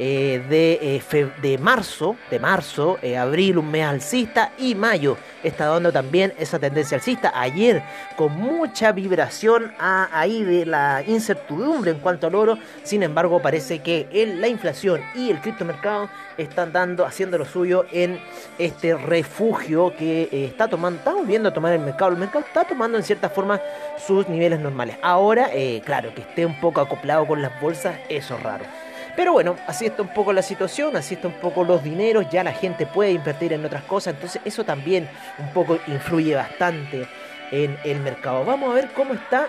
eh, 0.00 0.40
de, 0.48 0.78
eh, 0.80 1.30
de, 1.42 1.58
marzo, 1.58 2.14
de 2.30 2.38
marzo, 2.38 2.98
eh, 3.02 3.16
abril 3.16 3.58
un 3.58 3.68
mes 3.68 3.84
alcista 3.84 4.52
y 4.56 4.76
mayo 4.76 5.16
está 5.42 5.66
dando 5.66 5.90
también 5.90 6.32
esa 6.38 6.60
tendencia 6.60 6.98
alcista. 6.98 7.32
Ayer 7.34 7.82
con 8.16 8.32
mucha 8.32 8.92
vibración 8.92 9.72
ahí 9.80 10.44
de 10.44 10.66
la 10.66 11.02
incertidumbre 11.04 11.90
en 11.90 11.98
cuanto 11.98 12.28
al 12.28 12.36
oro, 12.36 12.58
sin 12.84 13.02
embargo 13.02 13.42
parece 13.42 13.80
que 13.80 14.06
la 14.38 14.46
inflación 14.46 15.00
y 15.16 15.32
el 15.32 15.40
criptomercado 15.40 16.08
están 16.36 16.72
dando, 16.72 17.04
haciendo 17.04 17.36
lo 17.36 17.44
suyo 17.44 17.84
en 17.90 18.20
este 18.56 18.96
refugio 18.96 19.92
que 19.96 20.28
está 20.30 20.68
tomando, 20.68 21.00
estamos 21.00 21.26
viendo 21.26 21.48
a 21.48 21.52
tomar 21.52 21.72
el 21.72 21.80
mercado. 21.80 22.12
El 22.12 22.18
mercado 22.18 22.44
está 22.44 22.62
tomando 22.62 22.98
en 22.98 23.02
cierta 23.02 23.28
forma 23.28 23.60
sus 24.06 24.28
niveles 24.28 24.60
normales. 24.60 24.96
Ahora, 25.02 25.50
claro, 25.84 26.14
que 26.14 26.20
esté 26.20 26.46
un 26.46 26.60
poco 26.60 26.80
acoplado 26.80 27.26
con 27.26 27.42
las 27.42 27.60
bolsas, 27.60 27.96
eso 28.08 28.36
es 28.36 28.42
raro. 28.44 28.87
Pero 29.18 29.32
bueno, 29.32 29.56
así 29.66 29.84
está 29.84 30.02
un 30.02 30.14
poco 30.14 30.32
la 30.32 30.42
situación, 30.42 30.96
así 30.96 31.14
está 31.14 31.26
un 31.26 31.40
poco 31.40 31.64
los 31.64 31.82
dineros, 31.82 32.30
ya 32.30 32.44
la 32.44 32.52
gente 32.52 32.86
puede 32.86 33.10
invertir 33.10 33.52
en 33.52 33.64
otras 33.64 33.82
cosas, 33.82 34.14
entonces 34.14 34.40
eso 34.44 34.62
también 34.62 35.08
un 35.38 35.52
poco 35.52 35.76
influye 35.88 36.36
bastante 36.36 37.04
en 37.50 37.76
el 37.82 37.98
mercado. 37.98 38.44
Vamos 38.44 38.70
a 38.70 38.74
ver 38.74 38.90
cómo 38.94 39.14
está. 39.14 39.48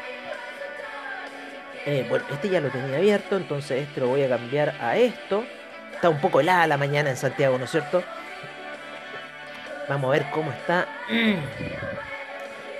Eh, 1.85 2.03
bueno, 2.09 2.25
este 2.31 2.49
ya 2.49 2.61
lo 2.61 2.69
tenía 2.69 2.97
abierto, 2.97 3.37
entonces 3.37 3.87
este 3.87 3.99
lo 3.99 4.07
voy 4.07 4.23
a 4.23 4.29
cambiar 4.29 4.73
a 4.81 4.97
esto. 4.97 5.43
Está 5.93 6.09
un 6.09 6.19
poco 6.19 6.39
helada 6.39 6.65
la 6.65 6.77
mañana 6.77 7.11
en 7.11 7.15
Santiago, 7.15 7.59
¿no 7.59 7.65
es 7.65 7.69
cierto? 7.69 8.01
Vamos 9.87 10.09
a 10.09 10.13
ver 10.13 10.31
cómo 10.31 10.51
está 10.51 10.87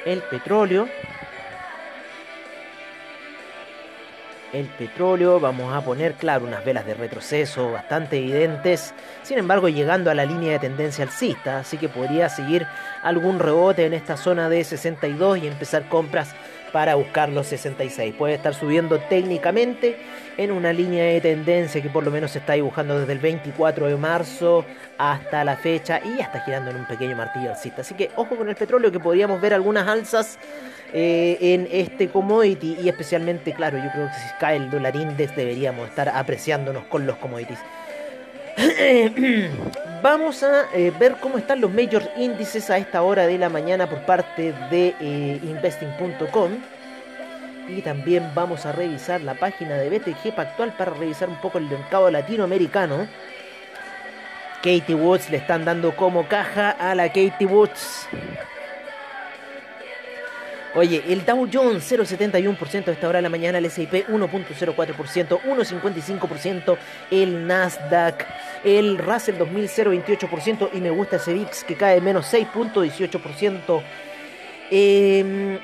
el 0.07 0.23
petróleo. 0.23 0.89
El 4.53 4.65
petróleo, 4.67 5.39
vamos 5.39 5.73
a 5.73 5.81
poner, 5.81 6.13
claro, 6.13 6.45
unas 6.45 6.65
velas 6.65 6.85
de 6.85 6.93
retroceso 6.93 7.71
bastante 7.71 8.17
evidentes, 8.17 8.93
sin 9.23 9.37
embargo 9.37 9.69
llegando 9.69 10.09
a 10.09 10.15
la 10.15 10.25
línea 10.25 10.53
de 10.53 10.59
tendencia 10.59 11.03
alcista, 11.03 11.59
así 11.59 11.77
que 11.77 11.89
podría 11.89 12.29
seguir 12.29 12.65
algún 13.03 13.39
rebote 13.39 13.85
en 13.85 13.93
esta 13.93 14.17
zona 14.17 14.49
de 14.49 14.63
62 14.63 15.39
y 15.39 15.47
empezar 15.47 15.87
compras 15.87 16.35
para 16.71 16.95
buscar 16.95 17.29
los 17.29 17.47
66. 17.47 18.15
Puede 18.15 18.35
estar 18.35 18.53
subiendo 18.53 18.99
técnicamente 18.99 19.97
en 20.37 20.51
una 20.51 20.71
línea 20.71 21.03
de 21.05 21.21
tendencia 21.21 21.81
que 21.81 21.89
por 21.89 22.03
lo 22.03 22.11
menos 22.11 22.31
se 22.31 22.39
está 22.39 22.53
dibujando 22.53 22.99
desde 22.99 23.13
el 23.13 23.19
24 23.19 23.87
de 23.87 23.97
marzo 23.97 24.65
hasta 24.97 25.43
la 25.43 25.57
fecha 25.57 26.01
y 26.03 26.17
ya 26.17 26.25
está 26.25 26.41
girando 26.41 26.71
en 26.71 26.77
un 26.77 26.85
pequeño 26.85 27.15
martillo. 27.15 27.51
Así 27.51 27.71
que 27.93 28.11
ojo 28.15 28.35
con 28.35 28.49
el 28.49 28.55
petróleo 28.55 28.91
que 28.91 28.99
podríamos 28.99 29.41
ver 29.41 29.53
algunas 29.53 29.87
alzas 29.87 30.39
eh, 30.93 31.37
en 31.41 31.67
este 31.71 32.09
commodity 32.09 32.77
y 32.81 32.89
especialmente, 32.89 33.53
claro, 33.53 33.77
yo 33.77 33.91
creo 33.91 34.07
que 34.07 34.13
si 34.13 34.33
cae 34.39 34.57
el 34.57 34.69
dólar 34.69 34.95
index 34.95 35.35
deberíamos 35.35 35.87
estar 35.89 36.09
apreciándonos 36.09 36.85
con 36.85 37.05
los 37.05 37.17
commodities. 37.17 37.59
Vamos 40.01 40.43
a 40.43 40.71
eh, 40.73 40.93
ver 40.97 41.17
cómo 41.19 41.37
están 41.37 41.59
los 41.59 41.71
major 41.71 42.09
índices 42.15 42.69
a 42.69 42.77
esta 42.77 43.01
hora 43.01 43.27
de 43.27 43.37
la 43.37 43.49
mañana 43.49 43.89
por 43.89 44.05
parte 44.05 44.53
de 44.69 44.95
eh, 44.99 45.39
investing.com. 45.43 46.51
Y 47.67 47.81
también 47.81 48.31
vamos 48.33 48.65
a 48.65 48.71
revisar 48.71 49.21
la 49.21 49.33
página 49.33 49.75
de 49.75 49.89
BTG 49.89 50.33
Pactual 50.33 50.73
para 50.77 50.91
revisar 50.91 51.27
un 51.27 51.41
poco 51.41 51.57
el 51.57 51.65
mercado 51.65 52.09
latinoamericano. 52.09 53.07
Katie 54.57 54.95
Woods 54.95 55.29
le 55.29 55.37
están 55.37 55.65
dando 55.65 55.95
como 55.95 56.27
caja 56.27 56.71
a 56.71 56.95
la 56.95 57.07
Katie 57.07 57.47
Woods. 57.47 58.07
Oye, 60.75 61.03
el 61.09 61.25
Dow 61.25 61.49
Jones 61.51 61.91
0,71% 61.91 62.89
a 62.89 62.91
esta 62.91 63.09
hora 63.09 63.17
de 63.17 63.23
la 63.23 63.29
mañana, 63.29 63.57
el 63.57 63.65
S&P 63.65 64.05
1.04%, 64.05 65.41
1.55%, 65.41 66.77
el 67.09 67.47
Nasdaq, 67.47 68.27
el 68.63 68.99
Russell 68.99 69.37
2000 69.37 69.67
0.28% 69.67 70.69
y 70.73 70.79
me 70.79 70.91
gusta 70.91 71.15
ese 71.15 71.33
VIX 71.33 71.63
que 71.63 71.75
cae 71.75 71.99
menos 72.01 72.31
6.18%. 72.31 73.81
Em, 74.69 75.57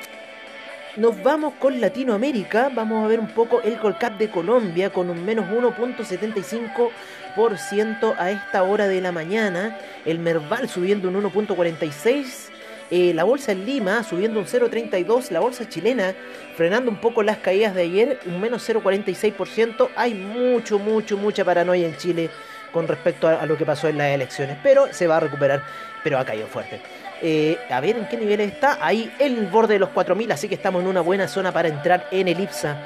nos 0.97 1.21
vamos 1.21 1.53
con 1.59 1.79
Latinoamérica, 1.79 2.71
vamos 2.73 3.05
a 3.05 3.07
ver 3.07 3.19
un 3.19 3.27
poco 3.27 3.61
el 3.61 3.77
Colcap 3.77 4.17
de 4.17 4.31
Colombia 4.31 4.89
con 4.89 5.11
un 5.11 5.23
menos 5.23 5.45
1.75% 5.51 8.15
a 8.17 8.31
esta 8.31 8.63
hora 8.63 8.87
de 8.87 9.01
la 9.01 9.11
mañana, 9.11 9.77
el 10.03 10.17
Merval 10.17 10.67
subiendo 10.67 11.09
un 11.09 11.21
1.46%, 11.21 12.54
eh, 12.91 13.13
la 13.13 13.23
bolsa 13.23 13.51
en 13.51 13.65
Lima 13.65 14.03
subiendo 14.03 14.39
un 14.39 14.45
0,32, 14.45 15.31
la 15.31 15.39
bolsa 15.39 15.67
chilena 15.67 16.13
frenando 16.55 16.91
un 16.91 16.97
poco 16.97 17.23
las 17.23 17.37
caídas 17.37 17.73
de 17.73 17.83
ayer, 17.83 18.19
un 18.25 18.39
menos 18.39 18.67
0,46%. 18.67 19.89
Hay 19.95 20.13
mucho, 20.13 20.79
mucho, 20.79 21.17
mucha 21.17 21.43
paranoia 21.43 21.87
en 21.87 21.97
Chile 21.97 22.29
con 22.71 22.87
respecto 22.87 23.27
a, 23.27 23.45
lo 23.45 23.57
que 23.57 23.65
pasó 23.65 23.87
en 23.87 23.97
las 23.97 24.07
elecciones, 24.07 24.57
pero 24.61 24.91
se 24.91 25.07
va 25.07 25.17
a 25.17 25.19
recuperar, 25.21 25.63
pero 26.03 26.19
ha 26.19 26.25
caído 26.25 26.45
fuerte. 26.47 26.81
Eh, 27.21 27.57
a 27.69 27.79
ver 27.79 27.95
en 27.95 28.07
qué 28.07 28.17
nivel 28.17 28.41
está, 28.41 28.77
ahí 28.81 29.11
el 29.17 29.47
borde 29.47 29.75
de 29.75 29.79
los 29.79 29.89
4.000, 29.91 30.33
así 30.33 30.49
que 30.49 30.55
estamos 30.55 30.81
en 30.81 30.89
una 30.89 30.99
buena 30.99 31.29
zona 31.29 31.53
para 31.53 31.69
entrar 31.69 32.07
en 32.11 32.27
el 32.27 32.39
IPSA. 32.39 32.77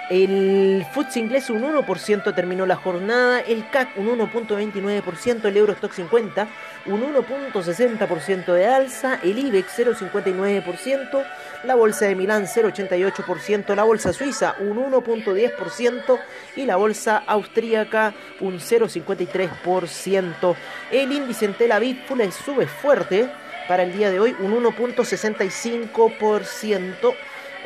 El 0.09 0.83
FTSE 0.93 1.19
inglés 1.19 1.49
un 1.49 1.63
1% 1.63 2.35
terminó 2.35 2.67
la 2.67 2.75
jornada, 2.75 3.39
el 3.39 3.67
CAC 3.71 3.97
un 3.97 4.19
1.29%, 4.19 5.45
el 5.45 5.57
Eurostock 5.57 5.93
50 5.93 6.47
un 6.85 7.01
1.60% 7.01 8.53
de 8.53 8.67
alza, 8.67 9.19
el 9.23 9.39
IBEX 9.39 9.79
0.59%, 9.79 11.25
la 11.63 11.73
bolsa 11.73 12.05
de 12.05 12.13
Milán 12.13 12.45
0.88%, 12.45 13.73
la 13.73 13.83
bolsa 13.83 14.13
suiza 14.13 14.55
un 14.59 14.77
1.10% 14.77 16.19
y 16.55 16.65
la 16.65 16.75
bolsa 16.75 17.23
austríaca 17.25 18.13
un 18.41 18.59
0.53%. 18.59 20.55
El 20.91 21.11
índice 21.11 21.45
en 21.45 21.55
Tel 21.55 21.71
Aviv 21.71 21.97
sube 22.31 22.67
fuerte 22.67 23.27
para 23.67 23.81
el 23.81 23.97
día 23.97 24.11
de 24.11 24.19
hoy 24.19 24.35
un 24.39 24.53
1.65%. 24.63 27.15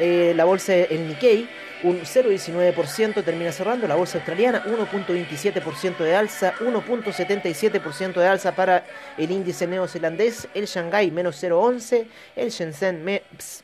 Eh, 0.01 0.31
la 0.33 0.45
bolsa 0.45 0.73
en 0.73 1.09
Nikkei 1.09 1.49
un 1.83 2.01
0,19% 2.01 3.23
termina 3.23 3.51
cerrando. 3.51 3.87
La 3.87 3.95
bolsa 3.95 4.17
australiana 4.17 4.63
1.27% 4.65 5.97
de 5.97 6.15
alza, 6.15 6.53
1.77% 6.59 8.13
de 8.19 8.27
alza 8.27 8.55
para 8.55 8.85
el 9.17 9.31
índice 9.31 9.65
neozelandés, 9.67 10.47
el 10.53 10.65
Shanghai 10.65 11.09
menos 11.11 11.41
0.11, 11.41 12.07
el 12.35 12.49
Shenzhen 12.49 13.03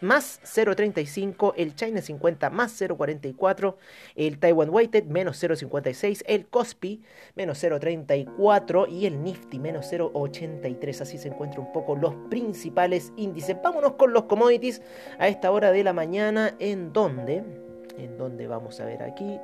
más 0.01 0.39
0.35, 0.43 1.53
el 1.57 1.75
China 1.75 2.01
50 2.01 2.49
más 2.49 2.81
0.44, 2.81 3.75
el 4.15 4.39
Taiwan 4.39 4.69
Weighted 4.69 5.05
menos 5.05 5.43
0.56, 5.43 6.23
el 6.25 6.47
Kospi 6.47 7.01
menos 7.35 7.63
0.34 7.63 8.89
y 8.89 9.05
el 9.05 9.21
Nifty 9.23 9.59
menos 9.59 9.91
0.83. 9.91 11.01
Así 11.01 11.17
se 11.17 11.27
encuentran 11.27 11.65
un 11.65 11.73
poco 11.73 11.95
los 11.95 12.15
principales 12.29 13.11
índices. 13.17 13.57
Vámonos 13.61 13.93
con 13.93 14.13
los 14.13 14.23
commodities 14.23 14.81
a 15.19 15.27
esta 15.27 15.51
hora 15.51 15.71
de 15.71 15.83
la 15.83 15.93
mañana 15.93 16.55
en 16.59 16.93
donde 16.93 17.64
en 17.97 18.17
donde 18.17 18.47
vamos 18.47 18.79
a 18.79 18.85
ver 18.85 19.03
aquí, 19.03 19.39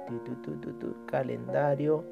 calendario, 1.05 2.05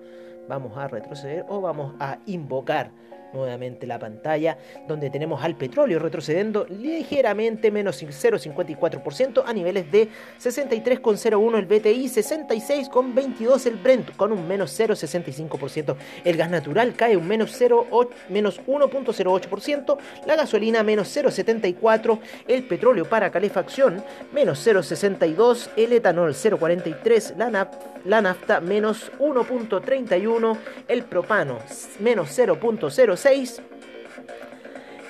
vamos 0.47 0.77
a 0.77 0.87
retroceder 0.87 1.45
o 1.47 1.61
vamos 1.61 1.93
a 1.99 2.19
invocar 2.25 2.91
nuevamente 3.33 3.85
la 3.87 3.99
pantalla 3.99 4.57
donde 4.87 5.09
tenemos 5.09 5.43
al 5.43 5.55
petróleo 5.55 5.99
retrocediendo 5.99 6.65
ligeramente 6.65 7.71
menos 7.71 8.01
0,54% 8.01 9.43
a 9.45 9.53
niveles 9.53 9.91
de 9.91 10.09
63,01 10.39 11.57
el 11.57 11.65
BTI, 11.65 12.05
66,22 12.05 13.65
el 13.67 13.75
Brent 13.75 14.15
con 14.15 14.31
un 14.31 14.47
menos 14.47 14.79
0,65%. 14.79 15.95
El 16.23 16.37
gas 16.37 16.49
natural 16.49 16.95
cae 16.95 17.17
un 17.17 17.27
menos, 17.27 17.53
0, 17.57 17.87
menos 18.29 18.61
1,08%, 18.65 19.97
la 20.25 20.35
gasolina 20.35 20.83
menos 20.83 21.15
0,74, 21.15 22.19
el 22.47 22.63
petróleo 22.63 23.05
para 23.05 23.31
calefacción 23.31 24.03
menos 24.33 24.65
0,62, 24.65 25.69
el 25.75 25.93
etanol 25.93 26.33
0,43, 26.33 27.35
la, 27.35 27.71
la 28.05 28.21
nafta 28.21 28.59
menos 28.59 29.11
1,31, 29.19 30.57
el 30.87 31.03
propano 31.03 31.59
menos 31.99 32.37
0,06 32.37 33.18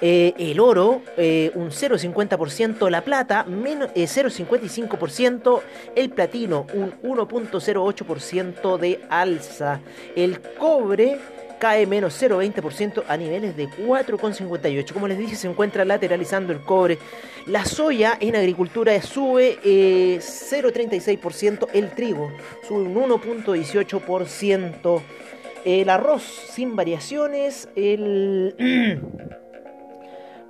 eh, 0.02 0.34
el 0.38 0.60
oro, 0.60 1.02
eh, 1.18 1.52
un 1.56 1.72
0,50%, 1.72 2.90
la 2.90 3.04
plata, 3.04 3.44
menos, 3.44 3.90
0,55%, 3.94 5.60
eh, 5.60 5.92
el 5.96 6.10
platino, 6.10 6.66
un 6.74 6.94
1,08% 7.02 8.78
de 8.78 9.02
alza, 9.10 9.82
el 10.16 10.40
cobre 10.40 11.20
cae 11.60 11.86
menos 11.86 12.18
0,20% 12.22 13.04
a 13.10 13.18
niveles 13.18 13.58
de 13.58 13.68
4,58. 13.68 14.94
Como 14.94 15.10
les 15.10 15.18
dije, 15.18 15.36
se 15.36 15.50
encuentra 15.50 15.84
lateralizando 15.84 16.54
el 16.54 16.62
cobre. 16.62 16.98
La 17.48 17.66
soya 17.66 18.18
en 18.22 18.38
agricultura 18.38 19.02
sube 19.02 19.60
0,36%, 19.62 21.68
el 21.74 21.90
trigo 21.90 22.32
sube 22.66 22.84
un 22.84 22.96
1,18%. 22.96 25.02
El 25.66 25.90
arroz 25.90 26.24
sin 26.24 26.76
variaciones, 26.76 27.70
el... 27.76 28.56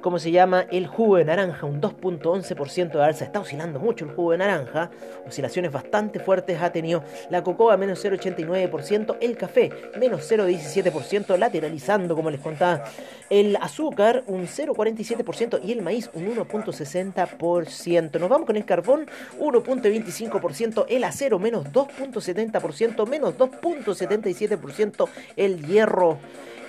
¿Cómo 0.01 0.17
se 0.17 0.31
llama? 0.31 0.65
El 0.71 0.87
jugo 0.87 1.17
de 1.17 1.25
naranja, 1.25 1.65
un 1.65 1.81
2.11% 1.81 2.91
de 2.91 3.03
alza. 3.03 3.25
Está 3.25 3.41
oscilando 3.41 3.79
mucho 3.81 4.05
el 4.05 4.11
jugo 4.11 4.31
de 4.31 4.37
naranja. 4.37 4.91
Oscilaciones 5.27 5.73
bastante 5.73 6.21
fuertes 6.21 6.61
ha 6.61 6.71
tenido 6.71 7.03
la 7.29 7.43
cocoa, 7.43 7.75
menos 7.75 8.03
0.89%. 8.05 9.17
El 9.19 9.35
café, 9.35 9.69
menos 9.99 10.21
0.17%, 10.31 11.37
lateralizando, 11.37 12.15
como 12.15 12.31
les 12.31 12.39
contaba. 12.39 12.85
El 13.29 13.57
azúcar, 13.57 14.23
un 14.27 14.47
0.47%. 14.47 15.59
Y 15.65 15.73
el 15.73 15.81
maíz, 15.81 16.09
un 16.13 16.33
1.60%. 16.33 18.19
Nos 18.21 18.29
vamos 18.29 18.45
con 18.45 18.55
el 18.55 18.63
carbón, 18.63 19.05
1.25%. 19.37 20.85
El 20.87 21.03
acero, 21.03 21.39
menos 21.39 21.65
2.70%. 21.73 23.05
Menos 23.05 23.37
2.77%. 23.37 25.09
El 25.35 25.65
hierro. 25.65 26.19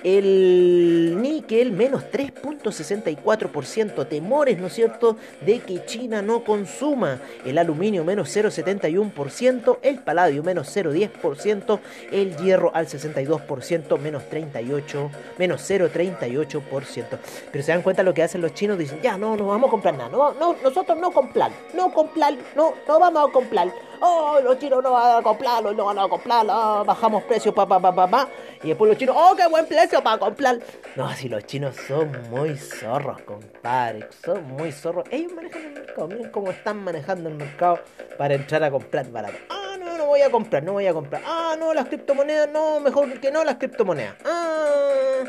El 0.03 1.21
níquel 1.21 1.71
menos 1.71 2.03
3.64%. 2.11 4.07
Temores, 4.07 4.57
¿no 4.59 4.67
es 4.67 4.73
cierto?, 4.73 5.17
de 5.41 5.59
que 5.59 5.85
China 5.85 6.21
no 6.21 6.43
consuma. 6.43 7.19
El 7.45 7.57
aluminio 7.57 8.03
menos 8.03 8.35
0.71%. 8.35 9.79
El 9.81 9.99
paladio 9.99 10.43
menos 10.43 10.75
0.10%. 10.75 11.79
El 12.11 12.35
hierro 12.37 12.71
al 12.73 12.87
62%, 12.87 13.99
menos 13.99 14.29
38, 14.29 15.11
menos 15.37 15.69
0.38%. 15.69 17.05
Pero 17.51 17.63
se 17.63 17.71
dan 17.71 17.81
cuenta 17.81 18.03
lo 18.03 18.13
que 18.13 18.23
hacen 18.23 18.41
los 18.41 18.53
chinos, 18.53 18.77
dicen, 18.77 18.99
ya, 19.01 19.17
no, 19.17 19.35
no 19.35 19.47
vamos 19.47 19.67
a 19.67 19.71
comprar 19.71 19.95
nada. 19.95 20.09
No, 20.09 20.33
no, 20.33 20.55
nosotros 20.63 20.97
no 20.97 21.11
comprar, 21.11 21.51
no 21.73 21.93
comprar, 21.93 22.35
no, 22.55 22.73
no 22.87 22.99
vamos 22.99 23.29
a 23.29 23.31
comprar. 23.31 23.71
Oh, 24.03 24.39
los 24.43 24.57
chinos 24.57 24.81
no 24.81 24.93
van 24.93 25.19
a 25.19 25.21
comprar, 25.21 25.63
no 25.63 25.85
van 25.85 25.99
a 25.99 26.09
comprar, 26.09 26.43
oh, 26.49 26.83
bajamos 26.83 27.23
precios, 27.23 27.53
pa, 27.53 27.67
pa, 27.67 27.79
pa, 27.79 27.93
pa, 27.93 28.07
pa. 28.07 28.27
Y 28.63 28.69
después 28.69 28.89
los 28.89 28.97
chinos, 28.97 29.15
oh, 29.15 29.35
qué 29.35 29.47
buen 29.47 29.67
precio 29.67 30.01
para 30.01 30.17
comprar. 30.17 30.59
No, 30.95 31.13
si 31.13 31.29
los 31.29 31.45
chinos 31.45 31.75
son 31.87 32.11
muy 32.31 32.57
zorros, 32.57 33.21
compadre. 33.21 34.07
Son 34.25 34.43
muy 34.43 34.71
zorros. 34.71 35.05
Ellos 35.11 35.31
manejan 35.33 35.63
el 35.65 35.73
mercado. 35.73 36.07
Miren 36.07 36.31
cómo 36.31 36.49
están 36.49 36.83
manejando 36.83 37.29
el 37.29 37.35
mercado 37.35 37.79
para 38.17 38.33
entrar 38.33 38.63
a 38.63 38.71
comprar 38.71 39.07
barato. 39.11 39.37
Ah, 39.49 39.77
no, 39.79 39.95
no 39.95 40.05
voy 40.07 40.21
a 40.21 40.31
comprar, 40.31 40.63
no 40.63 40.73
voy 40.73 40.87
a 40.87 40.93
comprar. 40.93 41.21
Ah, 41.23 41.55
no, 41.59 41.71
las 41.71 41.85
criptomonedas, 41.85 42.49
no, 42.49 42.79
mejor 42.79 43.19
que 43.19 43.31
no 43.31 43.43
las 43.43 43.57
criptomonedas. 43.57 44.15
Ah, 44.25 45.25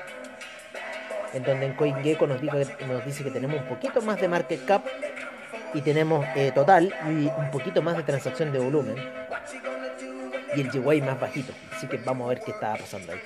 En 1.34 1.44
donde 1.44 1.66
en 1.66 1.74
CoinGecko 1.74 2.26
nos 2.26 2.40
dice 3.06 3.24
que 3.24 3.30
tenemos 3.30 3.62
un 3.62 3.68
poquito 3.68 4.02
más 4.02 4.20
de 4.20 4.28
market 4.28 4.62
cap 4.66 4.84
y 5.74 5.80
tenemos 5.80 6.24
eh, 6.34 6.52
total 6.54 6.94
y 7.06 7.26
un 7.26 7.50
poquito 7.50 7.82
más 7.82 7.96
de 7.96 8.02
transacción 8.02 8.52
de 8.52 8.58
volumen 8.58 8.96
y 10.54 10.60
el 10.60 10.70
GWay 10.70 11.00
más 11.00 11.18
bajito. 11.18 11.54
Así 11.74 11.86
que 11.86 11.96
vamos 11.98 12.26
a 12.26 12.28
ver 12.30 12.40
qué 12.44 12.50
está 12.52 12.76
pasando 12.76 13.12
ahí. 13.12 13.20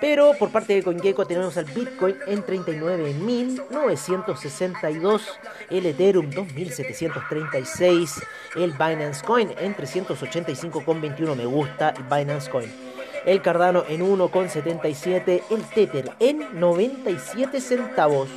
Pero 0.00 0.32
por 0.38 0.50
parte 0.50 0.74
de 0.74 0.82
CoinGecko 0.82 1.26
tenemos 1.26 1.56
al 1.58 1.66
Bitcoin 1.66 2.16
en 2.26 2.42
39.962, 2.42 5.20
el 5.68 5.86
Ethereum 5.86 6.30
2.736, 6.30 8.22
el 8.56 8.72
Binance 8.72 9.22
Coin 9.22 9.52
en 9.58 9.76
385,21 9.76 11.36
me 11.36 11.44
gusta, 11.44 11.90
el 11.90 12.04
Binance 12.04 12.50
Coin. 12.50 12.72
El 13.26 13.42
Cardano 13.42 13.84
en 13.86 14.00
1,77, 14.00 15.42
el 15.50 15.62
Tether 15.64 16.12
en 16.18 16.58
97 16.58 17.60
centavos. 17.60 18.30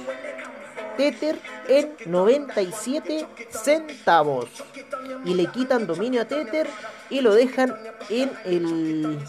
Tether 0.95 1.39
en 1.67 1.95
97 2.05 3.25
centavos. 3.49 4.49
Y 5.25 5.33
le 5.33 5.47
quitan 5.47 5.87
dominio 5.87 6.21
a 6.21 6.25
Tether 6.25 6.67
y 7.09 7.21
lo 7.21 7.33
dejan 7.33 7.75
en 8.09 8.31
el 8.45 9.19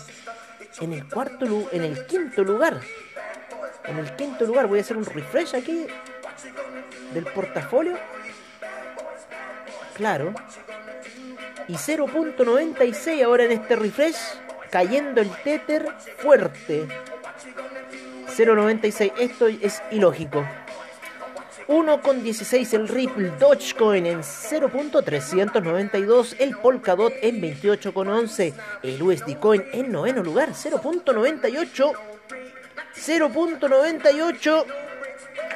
en 0.80 0.92
el 0.92 1.08
cuarto 1.08 1.68
en 1.72 1.82
el 1.82 2.06
quinto 2.06 2.42
lugar. 2.42 2.80
En 3.84 3.98
el 3.98 4.16
quinto 4.16 4.44
lugar 4.46 4.66
voy 4.66 4.78
a 4.78 4.82
hacer 4.82 4.96
un 4.96 5.04
refresh 5.04 5.54
aquí 5.54 5.86
del 7.12 7.24
portafolio. 7.24 7.96
Claro. 9.94 10.34
Y 11.68 11.74
0.96 11.74 13.24
ahora 13.24 13.44
en 13.44 13.52
este 13.52 13.76
refresh. 13.76 14.16
Cayendo 14.70 15.20
el 15.20 15.30
Tether 15.44 15.86
fuerte. 16.18 16.88
0.96. 18.36 19.12
Esto 19.18 19.46
es 19.46 19.82
ilógico. 19.92 20.44
1,16 21.68 22.74
el 22.74 22.88
Ripple 22.88 23.30
Dogecoin 23.38 24.06
en 24.06 24.20
0.392, 24.20 26.36
el 26.38 26.56
Polkadot 26.58 27.12
en 27.22 27.40
28,11, 27.40 28.52
el 28.82 29.02
USD 29.02 29.38
Coin 29.38 29.64
en 29.72 29.90
noveno 29.90 30.22
lugar 30.22 30.50
0.98, 30.50 31.92
0.98 32.94 34.64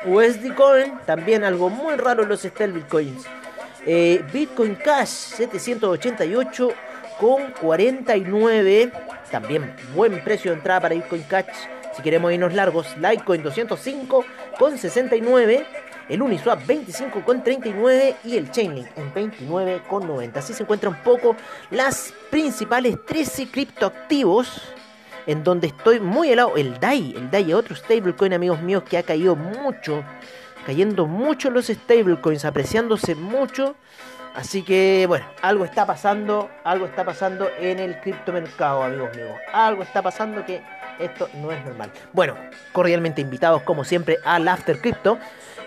USD 0.06 0.54
Coin, 0.54 0.98
también 1.04 1.44
algo 1.44 1.68
muy 1.68 1.96
raro 1.96 2.22
en 2.22 2.30
los 2.30 2.40
stablecoins. 2.42 3.26
Eh, 3.84 4.24
Bitcoin 4.32 4.76
Cash 4.76 5.08
788 5.08 6.70
con 7.20 7.52
49, 7.60 8.92
también 9.30 9.76
buen 9.94 10.24
precio 10.24 10.52
de 10.52 10.56
entrada 10.56 10.80
para 10.80 10.94
Bitcoin 10.94 11.24
Cash. 11.24 11.48
Si 11.94 12.02
queremos 12.02 12.32
irnos 12.32 12.54
largos, 12.54 12.96
Litecoin 12.96 13.42
205 13.42 14.24
con 14.58 14.78
69 14.78 15.66
el 16.08 16.22
Uniswap 16.22 16.62
25,39 16.66 18.16
y 18.24 18.36
el 18.36 18.50
Chainlink 18.50 18.88
en 18.96 19.12
29,90. 19.12 20.36
Así 20.36 20.54
se 20.54 20.62
encuentran 20.62 20.94
un 20.94 21.02
poco 21.02 21.36
las 21.70 22.12
principales 22.30 22.96
13 23.06 23.50
criptoactivos 23.50 24.62
en 25.26 25.44
donde 25.44 25.68
estoy 25.68 26.00
muy 26.00 26.30
helado. 26.30 26.56
El 26.56 26.80
DAI, 26.80 27.14
el 27.16 27.30
DAI 27.30 27.50
es 27.50 27.54
otro 27.54 27.76
stablecoin, 27.76 28.32
amigos 28.32 28.62
míos, 28.62 28.82
que 28.88 28.96
ha 28.96 29.02
caído 29.02 29.36
mucho, 29.36 30.02
cayendo 30.64 31.06
mucho 31.06 31.50
los 31.50 31.66
stablecoins, 31.66 32.44
apreciándose 32.44 33.14
mucho. 33.14 33.76
Así 34.34 34.62
que 34.62 35.04
bueno, 35.06 35.26
algo 35.42 35.64
está 35.64 35.84
pasando, 35.84 36.48
algo 36.64 36.86
está 36.86 37.04
pasando 37.04 37.48
en 37.58 37.78
el 37.78 38.00
criptomercado, 38.00 38.84
amigos 38.84 39.14
míos. 39.16 39.36
Algo 39.52 39.82
está 39.82 40.00
pasando 40.00 40.46
que 40.46 40.62
esto 40.98 41.28
no 41.34 41.52
es 41.52 41.64
normal. 41.64 41.90
Bueno, 42.12 42.36
cordialmente 42.72 43.20
invitados 43.20 43.62
como 43.62 43.84
siempre 43.84 44.18
al 44.24 44.48
After 44.48 44.80
Crypto. 44.80 45.18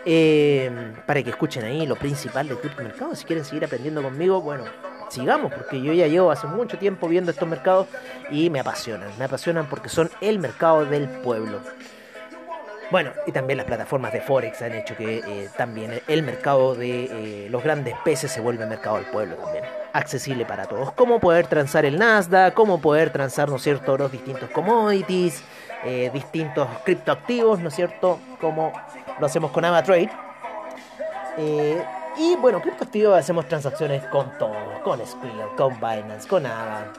Eh, 0.04 0.72
para 1.06 1.22
que 1.22 1.30
escuchen 1.30 1.64
ahí 1.64 1.86
lo 1.86 1.96
principal 1.96 2.48
del 2.48 2.58
criptomercado. 2.58 3.16
Si 3.16 3.24
quieren 3.26 3.46
seguir 3.46 3.66
aprendiendo 3.66 4.02
conmigo, 4.02 4.42
bueno, 4.42 4.66
sigamos, 5.10 5.54
porque 5.54 5.82
yo 5.82 5.94
ya 5.94 6.08
llevo 6.08 6.32
hace 6.32 6.48
mucho 6.48 6.78
tiempo 6.78 7.08
viendo 7.08 7.32
estos 7.32 7.48
mercados 7.48 7.88
y 8.32 8.50
me 8.50 8.60
apasionan. 8.60 9.10
Me 9.20 9.26
apasionan 9.26 9.68
porque 9.70 9.90
son 9.90 10.10
el 10.22 10.40
mercado 10.40 10.86
del 10.86 11.08
pueblo. 11.08 11.60
Bueno, 12.92 13.14
y 13.26 13.32
también 13.32 13.56
las 13.56 13.66
plataformas 13.66 14.12
de 14.12 14.20
Forex 14.20 14.62
han 14.62 14.74
hecho 14.74 14.98
que 14.98 15.20
eh, 15.26 15.50
también 15.56 16.02
el 16.10 16.24
mercado 16.24 16.76
de 16.76 17.46
eh, 17.46 17.48
los 17.50 17.64
grandes 17.64 17.96
peces 18.04 18.30
se 18.30 18.42
vuelva 18.42 18.66
mercado 18.66 18.98
del 18.98 19.06
pueblo 19.06 19.38
también. 19.38 19.64
Accesible 19.94 20.46
para 20.46 20.66
todos. 20.66 20.92
Cómo 20.92 21.22
poder 21.22 21.48
transar 21.48 21.86
el 21.86 21.98
Nasdaq, 21.98 22.54
cómo 22.54 22.82
poder 22.82 23.10
transar, 23.10 23.48
¿no 23.48 23.56
es 23.56 23.62
cierto?, 23.62 23.98
los 23.98 24.12
distintos 24.12 24.50
commodities, 24.50 25.42
eh, 25.86 26.12
distintos 26.14 26.68
criptoactivos, 26.84 27.62
¿no 27.62 27.70
es 27.70 27.76
cierto?, 27.76 28.20
como 28.42 28.74
lo 29.20 29.26
hacemos 29.26 29.52
con 29.52 29.64
AvaTrade. 29.64 30.12
y 32.18 32.36
bueno, 32.36 32.62
criptoactivos 32.62 33.18
hacemos 33.18 33.48
transacciones 33.48 34.04
con 34.08 34.38
todos, 34.38 34.80
con 34.84 35.00
Square, 35.08 35.56
con 35.56 35.76
Binance, 35.76 36.28
con 36.28 36.46
Ava. 36.46 36.92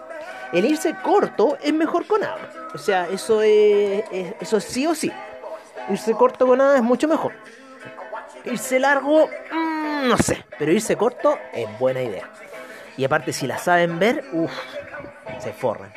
El 0.55 0.65
irse 0.65 0.97
corto 1.03 1.59
es 1.63 1.75
mejor 1.75 2.07
con 2.07 2.25
Ava. 2.25 2.49
O 2.75 2.79
sea, 2.79 3.09
eso 3.09 3.43
es 3.43 4.05
eso 4.41 4.59
sí 4.59 4.87
o 4.87 4.95
sí. 4.95 5.13
Irse 5.91 6.13
corto 6.15 6.47
con 6.47 6.59
nada 6.59 6.77
es 6.77 6.83
mucho 6.83 7.09
mejor. 7.09 7.33
Irse 8.45 8.79
largo, 8.79 9.27
mm, 9.27 10.09
no 10.09 10.17
sé, 10.19 10.45
pero 10.59 10.73
irse 10.73 10.97
corto 10.97 11.39
es 11.53 11.67
buena 11.79 12.03
idea. 12.03 12.29
Y 12.97 13.05
aparte, 13.05 13.33
si 13.33 13.47
la 13.47 13.59
saben 13.59 13.99
ver, 13.99 14.25
uff, 14.33 14.53
se 15.41 15.53
forran. 15.53 15.93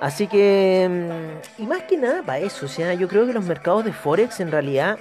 Así 0.00 0.26
que, 0.26 0.86
mm, 0.88 1.62
y 1.62 1.66
más 1.66 1.82
que 1.82 1.96
nada 1.96 2.22
para 2.22 2.38
eso, 2.38 2.66
o 2.66 2.68
sea, 2.68 2.94
yo 2.94 3.08
creo 3.08 3.26
que 3.26 3.32
los 3.32 3.44
mercados 3.44 3.84
de 3.84 3.92
Forex 3.92 4.40
en 4.40 4.50
realidad 4.50 4.98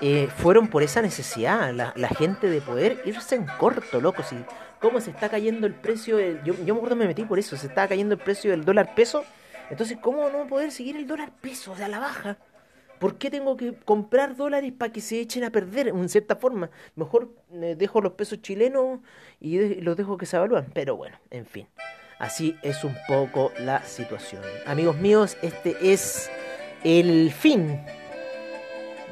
eh, 0.00 0.28
fueron 0.36 0.68
por 0.68 0.82
esa 0.82 1.02
necesidad, 1.02 1.72
la, 1.72 2.08
gente 2.08 2.48
de 2.48 2.60
poder 2.60 3.02
irse 3.04 3.34
en 3.34 3.46
corto, 3.58 4.00
loco. 4.00 4.22
Si, 4.22 4.36
¿Cómo 4.80 5.00
se 5.00 5.10
está 5.10 5.28
cayendo 5.28 5.66
el 5.66 5.74
precio? 5.74 6.20
yo, 6.44 6.54
yo 6.64 6.74
me 6.74 6.78
acuerdo 6.78 6.94
me 6.94 7.06
metí 7.06 7.24
por 7.24 7.38
eso, 7.38 7.56
se 7.56 7.66
está 7.66 7.88
cayendo 7.88 8.14
el 8.14 8.20
precio 8.20 8.50
del 8.52 8.64
dólar 8.64 8.94
peso. 8.94 9.24
Entonces, 9.70 9.98
¿cómo 10.00 10.28
no 10.30 10.46
poder 10.46 10.70
seguir 10.70 10.96
el 10.96 11.06
dólar 11.06 11.30
peso? 11.40 11.72
O 11.72 11.76
sea, 11.76 11.86
a 11.86 11.88
la 11.88 11.98
baja. 11.98 12.36
¿Por 12.98 13.16
qué 13.16 13.30
tengo 13.30 13.56
que 13.56 13.74
comprar 13.84 14.36
dólares 14.36 14.72
para 14.76 14.92
que 14.92 15.00
se 15.00 15.20
echen 15.20 15.44
a 15.44 15.50
perder 15.50 15.88
en 15.88 16.08
cierta 16.08 16.36
forma? 16.36 16.70
Mejor 16.96 17.30
eh, 17.52 17.74
dejo 17.78 18.00
los 18.00 18.12
pesos 18.12 18.42
chilenos 18.42 19.00
y 19.40 19.80
los 19.80 19.96
dejo 19.96 20.16
que 20.16 20.26
se 20.26 20.36
evalúen. 20.36 20.66
Pero 20.74 20.96
bueno, 20.96 21.16
en 21.30 21.46
fin. 21.46 21.66
Así 22.18 22.56
es 22.62 22.82
un 22.82 22.96
poco 23.06 23.52
la 23.60 23.82
situación. 23.84 24.42
Amigos 24.66 24.96
míos, 24.96 25.36
este 25.40 25.76
es 25.80 26.28
el 26.82 27.32
fin 27.32 27.80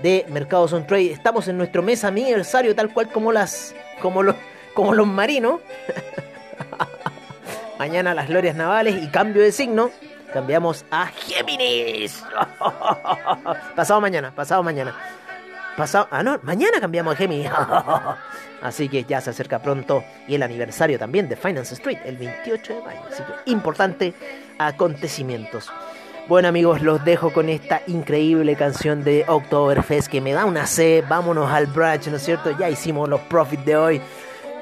de 0.03 0.27
Mercados 0.29 0.73
on 0.73 0.87
Trade. 0.87 1.13
Estamos 1.13 1.47
en 1.47 1.57
nuestro 1.57 1.83
mes 1.83 2.03
aniversario, 2.03 2.75
tal 2.75 2.93
cual 2.93 3.11
como 3.13 3.33
las. 3.33 3.75
como 4.03 4.23
los. 4.23 4.35
como 4.75 4.93
los 4.93 5.07
marinos. 5.07 5.61
Mañana 7.79 8.15
las 8.15 8.29
glorias 8.29 8.57
navales 8.57 9.03
y 9.03 9.09
cambio 9.09 9.43
de 9.43 9.53
signo 9.53 9.91
cambiamos 10.33 10.85
a 10.91 11.07
Géminis. 11.07 12.23
pasado 13.77 14.01
mañana, 14.01 14.33
pasado 14.35 14.63
mañana. 14.63 14.95
Pasado, 15.77 16.09
ah, 16.11 16.23
no, 16.23 16.39
mañana 16.43 16.81
cambiamos 16.81 17.15
a 17.15 17.17
Géminis. 17.17 17.51
Así 18.63 18.89
que 18.89 19.05
ya 19.05 19.21
se 19.21 19.31
acerca 19.31 19.61
pronto 19.61 20.03
y 20.27 20.35
el 20.35 20.43
aniversario 20.43 20.99
también 20.99 21.29
de 21.29 21.37
Finance 21.37 21.75
Street, 21.75 21.99
el 22.05 22.17
28 22.17 22.75
de 22.75 22.83
mayo. 22.83 23.01
Así 23.11 23.23
que 23.23 23.51
importante 23.51 24.15
acontecimientos. 24.59 25.71
Bueno 26.29 26.49
amigos, 26.49 26.83
los 26.83 27.05
dejo 27.05 27.33
con 27.33 27.49
esta 27.49 27.83
increíble 27.87 28.57
canción 28.57 29.05
de 29.05 29.25
Oktoberfest 29.29 30.09
que 30.09 30.21
me 30.21 30.33
da 30.33 30.45
una 30.45 30.67
C. 30.67 31.05
Vámonos 31.09 31.53
al 31.53 31.67
brunch, 31.67 32.09
¿no 32.09 32.17
es 32.17 32.25
cierto? 32.25 32.51
Ya 32.59 32.69
hicimos 32.69 33.09
los 33.09 33.21
profits 33.21 33.65
de 33.65 33.77
hoy. 33.77 34.03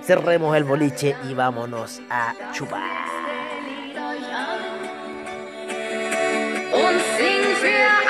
Cerremos 0.03 0.55
el 0.57 0.65
boliche 0.65 1.17
y 1.27 1.33
vámonos 1.33 2.03
a 2.11 2.35
chupar. 2.53 2.83
Yeah. 7.65 8.04